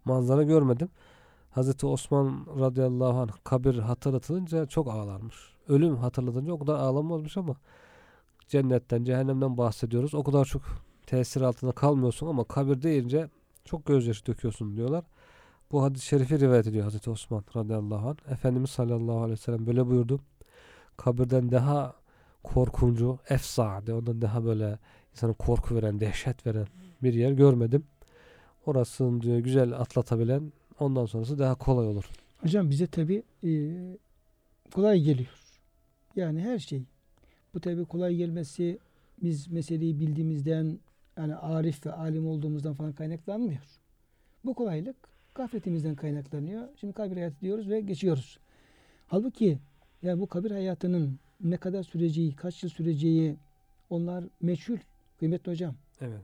[0.04, 0.88] manzara görmedim.
[1.50, 5.36] Hazreti Osman radıyallahu anh kabir hatırlatılınca çok ağlarmış.
[5.68, 7.56] Ölüm hatırlatınca o kadar ağlamazmış ama
[8.52, 10.14] cennetten, cehennemden bahsediyoruz.
[10.14, 10.62] O kadar çok
[11.06, 13.28] tesir altında kalmıyorsun ama kabir deyince
[13.64, 15.04] çok gözyaşı döküyorsun diyorlar.
[15.72, 18.32] Bu hadis-i şerifi rivayet ediyor Hazreti Osman radıyallahu anh.
[18.32, 20.20] Efendimiz sallallahu aleyhi ve sellem böyle buyurdu.
[20.96, 21.94] Kabirden daha
[22.42, 24.78] korkuncu, efsade, ondan daha böyle
[25.12, 26.66] insana korku veren, dehşet veren
[27.02, 27.84] bir yer görmedim.
[28.66, 32.04] Orasını diyor güzel atlatabilen ondan sonrası daha kolay olur.
[32.42, 33.50] Hocam bize tabi e,
[34.74, 35.30] kolay geliyor.
[36.16, 36.82] Yani her şey.
[37.54, 38.78] Bu tabi kolay gelmesi
[39.22, 40.78] biz meseleyi bildiğimizden
[41.16, 43.62] yani arif ve alim olduğumuzdan falan kaynaklanmıyor.
[44.44, 44.96] Bu kolaylık
[45.34, 46.68] gafletimizden kaynaklanıyor.
[46.76, 48.38] Şimdi kabir hayatı diyoruz ve geçiyoruz.
[49.06, 49.58] Halbuki
[50.02, 53.36] yani bu kabir hayatının ne kadar süreceği, kaç yıl süreceği
[53.90, 54.78] onlar meçhul.
[55.18, 55.74] Kıymetli hocam.
[56.00, 56.20] Evet.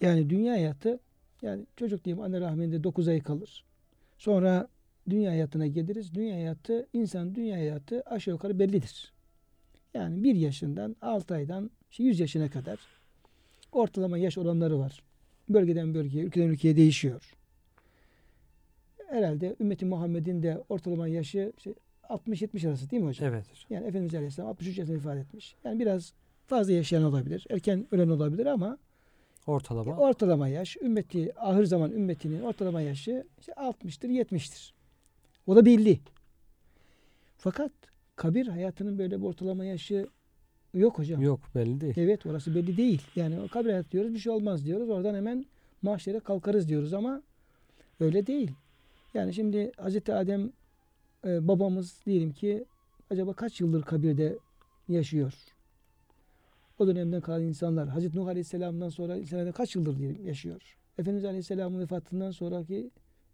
[0.00, 1.00] Yani dünya hayatı
[1.42, 3.64] yani çocuk diyeyim anne rahminde 9 ay kalır.
[4.18, 4.68] Sonra
[5.10, 6.14] dünya hayatına geliriz.
[6.14, 9.12] Dünya hayatı, insan dünya hayatı aşağı yukarı bellidir.
[9.94, 12.78] Yani 1 yaşından 6 aydan işte 100 yaşına kadar
[13.72, 15.02] ortalama yaş oranları var.
[15.48, 17.34] Bölgeden bölgeye, ülkeden ülkeye değişiyor.
[19.08, 21.74] Herhalde ümmeti Muhammed'in de ortalama yaşı işte
[22.08, 23.28] 60-70 arası değil mi hocam?
[23.28, 23.44] Evet.
[23.50, 23.64] hocam.
[23.70, 25.54] Yani Efendimiz Aleyhisselam 63 yaşında ifade etmiş.
[25.64, 26.12] Yani biraz
[26.46, 27.46] fazla yaşayan olabilir.
[27.50, 28.78] Erken ölen olabilir ama
[29.46, 29.96] Ortalama.
[29.96, 34.72] ortalama yaş ümmeti ahir zaman ümmetinin ortalama yaşı işte 60'tır 70'tir.
[35.46, 36.00] O da belli.
[37.38, 37.72] Fakat
[38.22, 40.06] kabir hayatının böyle bir ortalama yaşı
[40.74, 41.22] yok hocam.
[41.22, 41.94] Yok belli değil.
[41.96, 43.02] Evet orası belli değil.
[43.16, 44.90] Yani o kabir hayatı diyoruz bir şey olmaz diyoruz.
[44.90, 45.44] Oradan hemen
[45.82, 47.22] mahşere kalkarız diyoruz ama
[48.00, 48.50] öyle değil.
[49.14, 50.52] Yani şimdi Hazreti Adem
[51.24, 52.64] e, babamız diyelim ki
[53.10, 54.38] acaba kaç yıldır kabirde
[54.88, 55.34] yaşıyor?
[56.78, 60.76] O dönemden kalan insanlar Hazreti Nuh Aleyhisselam'dan sonra insanlar kaç yıldır diyelim yaşıyor?
[60.98, 62.90] Efendimiz Aleyhisselam'ın vefatından sonraki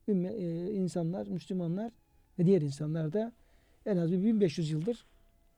[0.09, 1.93] ümme, e, insanlar, Müslümanlar
[2.39, 3.33] ve diğer insanlar da
[3.87, 5.05] en az bir 1500 yıldır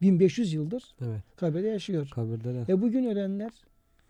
[0.02, 1.22] 1500 yıldır Evet.
[1.36, 2.08] kabirde yaşıyor.
[2.14, 2.64] Kabirdeler.
[2.68, 3.50] E bugün ölenler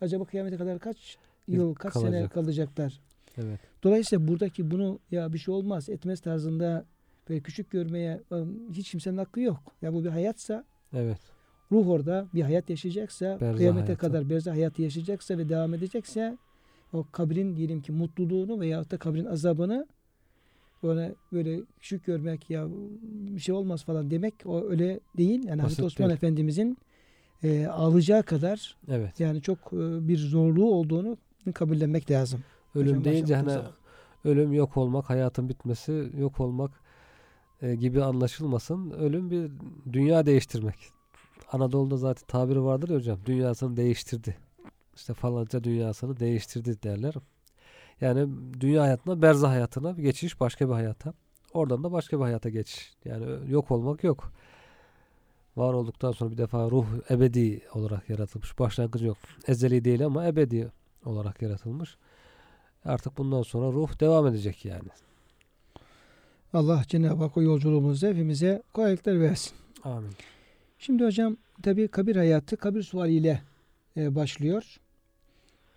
[0.01, 2.33] acaba kıyamete kadar kaç yıl, kaç sene kalacak.
[2.33, 2.99] kalacaklar?
[3.37, 3.59] Evet.
[3.83, 6.85] Dolayısıyla buradaki bunu ya bir şey olmaz etmez tarzında
[7.29, 9.59] böyle küçük görmeye ıı, hiç kimsenin hakkı yok.
[9.81, 11.19] Ya bu bir hayatsa Evet.
[11.71, 14.01] ruh orada bir hayat yaşayacaksa Berzah kıyamete hayatı.
[14.01, 16.37] kadar berzah hayatı yaşayacaksa ve devam edecekse
[16.93, 19.87] o kabrin diyelim ki mutluluğunu veyahut da kabrin azabını
[20.83, 22.67] böyle böyle küçük görmek ya
[23.35, 25.43] bir şey olmaz falan demek o öyle değil.
[25.47, 26.17] Yani Hazreti Basit Osman değil.
[26.17, 26.77] Efendimizin
[27.43, 29.19] e, alacağı kadar Evet.
[29.19, 31.17] yani çok e, bir zorluğu olduğunu
[31.53, 32.43] kabullenmek lazım.
[32.75, 33.71] Ölüm Hocam deyince hani zaman.
[34.25, 36.71] ölüm yok olmak, hayatın bitmesi, yok olmak
[37.61, 38.91] e, gibi anlaşılmasın.
[38.91, 39.51] Ölüm bir
[39.93, 40.75] dünya değiştirmek.
[41.51, 43.19] Anadolu'da zaten tabiri vardır ya hocam.
[43.25, 44.37] Dünyasını değiştirdi.
[44.95, 47.13] İşte falanca dünyasını değiştirdi derler.
[48.01, 48.29] Yani
[48.59, 51.13] dünya hayatına, berzah hayatına bir geçiş, başka bir hayata.
[51.53, 52.93] Oradan da başka bir hayata geçiş.
[53.05, 54.31] Yani yok olmak yok.
[55.57, 58.59] Var olduktan sonra bir defa ruh ebedi olarak yaratılmış.
[58.59, 59.17] Başlangıcı yok.
[59.47, 60.71] Ezeli değil ama ebedi
[61.05, 61.97] olarak yaratılmış.
[62.85, 64.89] Artık bundan sonra ruh devam edecek yani.
[66.53, 69.53] Allah Cenab-ı Hak o yolculuğumuzda hepimize kolaylıklar versin.
[69.83, 70.11] Amin.
[70.79, 73.41] Şimdi hocam tabi kabir hayatı kabir sualiyle
[73.97, 74.79] e, başlıyor.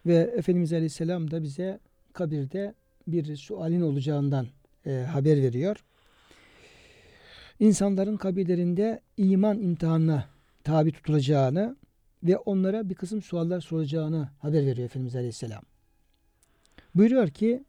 [0.07, 1.81] Ve Efendimiz Aleyhisselam da bize
[2.15, 2.75] kabirde
[3.07, 4.47] bir sualin olacağından
[4.87, 5.77] e, haber veriyor.
[7.61, 10.25] İnsanların kabirlerinde iman imtihanına
[10.65, 11.77] tabi tutulacağını
[12.23, 15.63] ve onlara bir kısım suallar soracağını haber veriyor Efendimiz Aleyhisselam.
[16.95, 17.65] Buyuruyor ki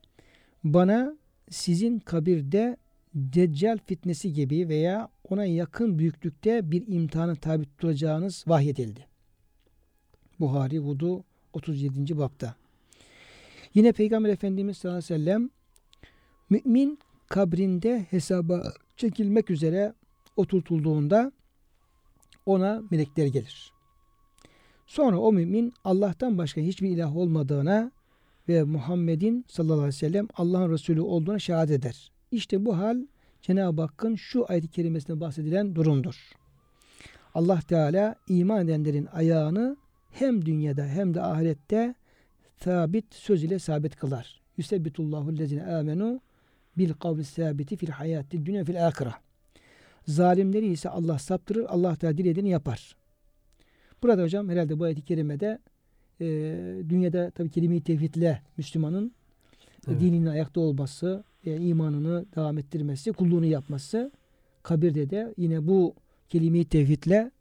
[0.64, 1.18] bana
[1.50, 2.78] sizin kabirde
[3.16, 9.06] Deccal fitnesi gibi veya ona yakın büyüklükte bir imtihana tabi tutulacağınız vahyedildi.
[10.40, 11.24] Buhari Vudu
[11.54, 12.18] 37.
[12.18, 12.56] bapta.
[13.76, 15.50] Yine Peygamber Efendimiz sallallahu aleyhi ve sellem
[16.50, 17.00] mümin
[17.30, 19.94] kabrinde hesaba çekilmek üzere
[20.36, 21.32] oturtulduğunda
[22.46, 23.72] ona melekler gelir.
[24.88, 27.92] Sonra o mümin Allah'tan başka hiçbir ilah olmadığına
[28.50, 32.12] ve Muhammed'in sallallahu aleyhi ve sellem Allah'ın Resulü olduğuna şehadet eder.
[32.32, 33.06] İşte bu hal
[33.42, 36.32] Cenab-ı Hakk'ın şu ayet-i kerimesinde bahsedilen durumdur.
[37.34, 39.78] Allah Teala iman edenlerin ayağını
[40.12, 41.96] hem dünyada hem de ahirette
[42.64, 44.42] sabit söz ile sabit kılar.
[44.58, 46.22] Yusebbitullahu lezine amenu
[46.78, 49.14] bil kavli sabiti fil hayati dünya fil akira.
[50.08, 51.66] Zalimleri ise Allah saptırır.
[51.70, 52.96] Allah Teala dilediğini yapar.
[54.04, 55.60] Burada hocam herhalde bu ayet-i kerimede
[56.22, 56.26] e,
[56.90, 59.12] dünyada tabi kelime-i tevhidle Müslümanın
[59.88, 60.02] Evet.
[60.02, 64.12] dininin ayakta olması, e, imanını devam ettirmesi, kulluğunu yapması,
[64.64, 65.96] kabirde de yine bu
[66.30, 67.32] kelime-i tevhidle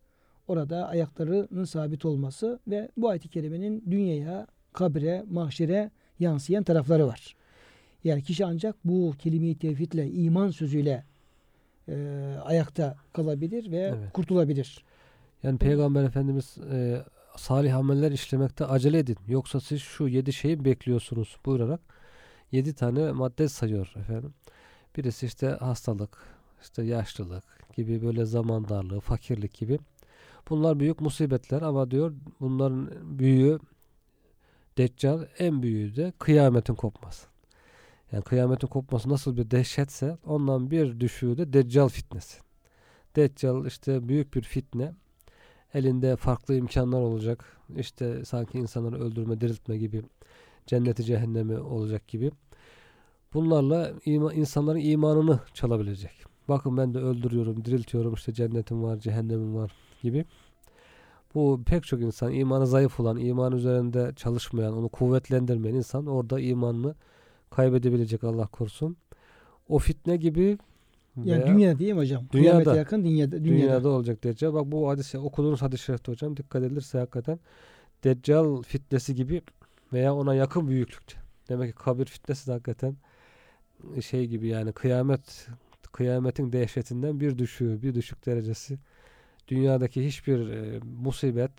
[0.48, 7.36] orada ayaklarının sabit olması ve bu ayet-i kerimenin dünyaya, kabre, mahşere yansıyan tarafları var.
[8.04, 11.04] Yani kişi ancak bu kelime-i tevhidle, iman sözüyle
[11.88, 11.94] e,
[12.44, 14.12] ayakta kalabilir ve Evet.
[14.12, 14.84] kurtulabilir.
[15.42, 17.02] Yani Peygamber Efendimiz e,
[17.36, 19.16] salih ameller işlemekte acele edin.
[19.28, 21.80] Yoksa siz şu yedi şeyi bekliyorsunuz buyurarak
[22.52, 24.34] yedi tane madde sayıyor efendim.
[24.96, 26.18] Birisi işte hastalık,
[26.62, 27.44] işte yaşlılık
[27.76, 29.78] gibi böyle zaman darlığı, fakirlik gibi.
[30.50, 33.58] Bunlar büyük musibetler ama diyor bunların büyüğü
[34.78, 37.26] Deccal en büyüğü de kıyametin kopması.
[38.12, 42.38] Yani kıyametin kopması nasıl bir dehşetse ondan bir düşüğü de Deccal fitnesi.
[43.16, 44.92] Deccal işte büyük bir fitne
[45.74, 47.44] elinde farklı imkanlar olacak.
[47.76, 50.02] İşte sanki insanları öldürme, diriltme gibi
[50.66, 52.30] cenneti cehennemi olacak gibi.
[53.34, 56.24] Bunlarla ima, insanların imanını çalabilecek.
[56.48, 59.72] Bakın ben de öldürüyorum, diriltiyorum işte cennetim var, cehennemim var
[60.02, 60.24] gibi.
[61.34, 66.94] Bu pek çok insan imanı zayıf olan, iman üzerinde çalışmayan, onu kuvvetlendirmeyen insan orada imanını
[67.50, 68.96] kaybedebilecek Allah korusun.
[69.68, 70.58] O fitne gibi
[71.24, 72.24] Yani dünya değil mi hocam?
[72.32, 72.50] Dünyada.
[72.50, 73.44] Kıyamete yakın dünyada.
[73.44, 73.44] dünyada.
[73.44, 74.54] dünyada olacak Deccal.
[74.54, 77.38] Bak bu hadis okuduğunuz hadis-i şerifte hocam dikkat edilirse hakikaten
[78.04, 79.42] Deccal fitnesi gibi
[79.92, 81.16] veya ona yakın büyüklükte.
[81.48, 82.96] Demek ki kabir fitnesi de hakikaten
[84.00, 85.48] şey gibi yani kıyamet
[85.92, 88.78] kıyametin dehşetinden bir düşüğü, bir düşük derecesi.
[89.48, 91.52] Dünyadaki hiçbir e, musibet,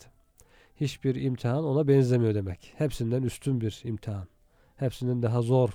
[0.75, 2.73] hiçbir imtihan ona benzemiyor demek.
[2.77, 4.27] Hepsinden üstün bir imtihan.
[4.75, 5.69] Hepsinden daha zor,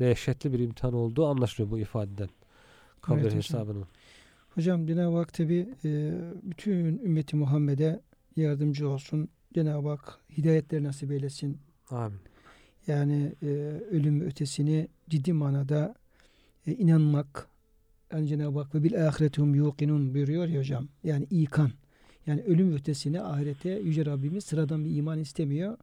[0.00, 2.28] dehşetli bir imtihan olduğu anlaşılıyor bu ifadeden.
[3.00, 3.38] Kabir hocam.
[3.38, 3.86] hesabının.
[4.54, 6.12] Hocam Cenab-ı Hak tabi e,
[6.42, 8.00] bütün ümmeti Muhammed'e
[8.36, 9.28] yardımcı olsun.
[9.54, 11.58] Cenab-ı Hak hidayetler nasip eylesin.
[11.90, 12.18] Amin.
[12.86, 13.46] Yani e,
[13.90, 15.94] ölüm ötesini ciddi manada
[16.66, 17.49] e, inanmak.
[18.12, 20.88] Yani Cenab-ı Hak ve bil ahiretihum yuqinun buyuruyor ya hocam.
[21.04, 21.70] Yani ikan.
[22.26, 25.76] Yani ölüm ötesini ahirete Yüce Rabbimiz sıradan bir iman istemiyor.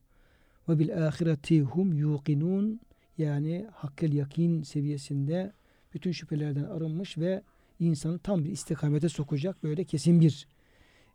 [0.69, 2.79] Ve bil ahiretihum yuqinun
[3.17, 5.51] yani hakkel yakin seviyesinde
[5.93, 7.41] bütün şüphelerden arınmış ve
[7.79, 10.47] insanı tam bir istikamete sokacak böyle kesin bir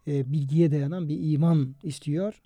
[0.06, 2.42] e, bilgiye dayanan bir iman istiyor.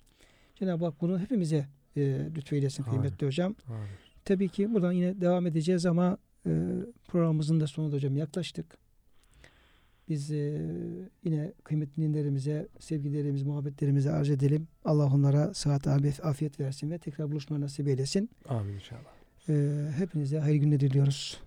[0.55, 2.01] Cenab-ı Hak bunu hepimize e,
[2.35, 3.55] lütfeylesin kıymetli hocam.
[3.67, 3.87] Amin.
[4.25, 6.17] Tabii ki buradan yine devam edeceğiz ama
[6.47, 6.51] e,
[7.07, 8.77] programımızın da sonuna da hocam yaklaştık.
[10.09, 10.61] Biz e,
[11.23, 14.67] yine kıymetli dinlerimize, sevgilerimiz, muhabbetlerimizi arz edelim.
[14.85, 15.87] Allah onlara sıhhat,
[16.23, 18.29] afiyet versin ve tekrar buluşma nasip eylesin.
[18.49, 19.17] Amin inşallah.
[19.49, 21.46] E, hepinize hayırlı günler diliyoruz.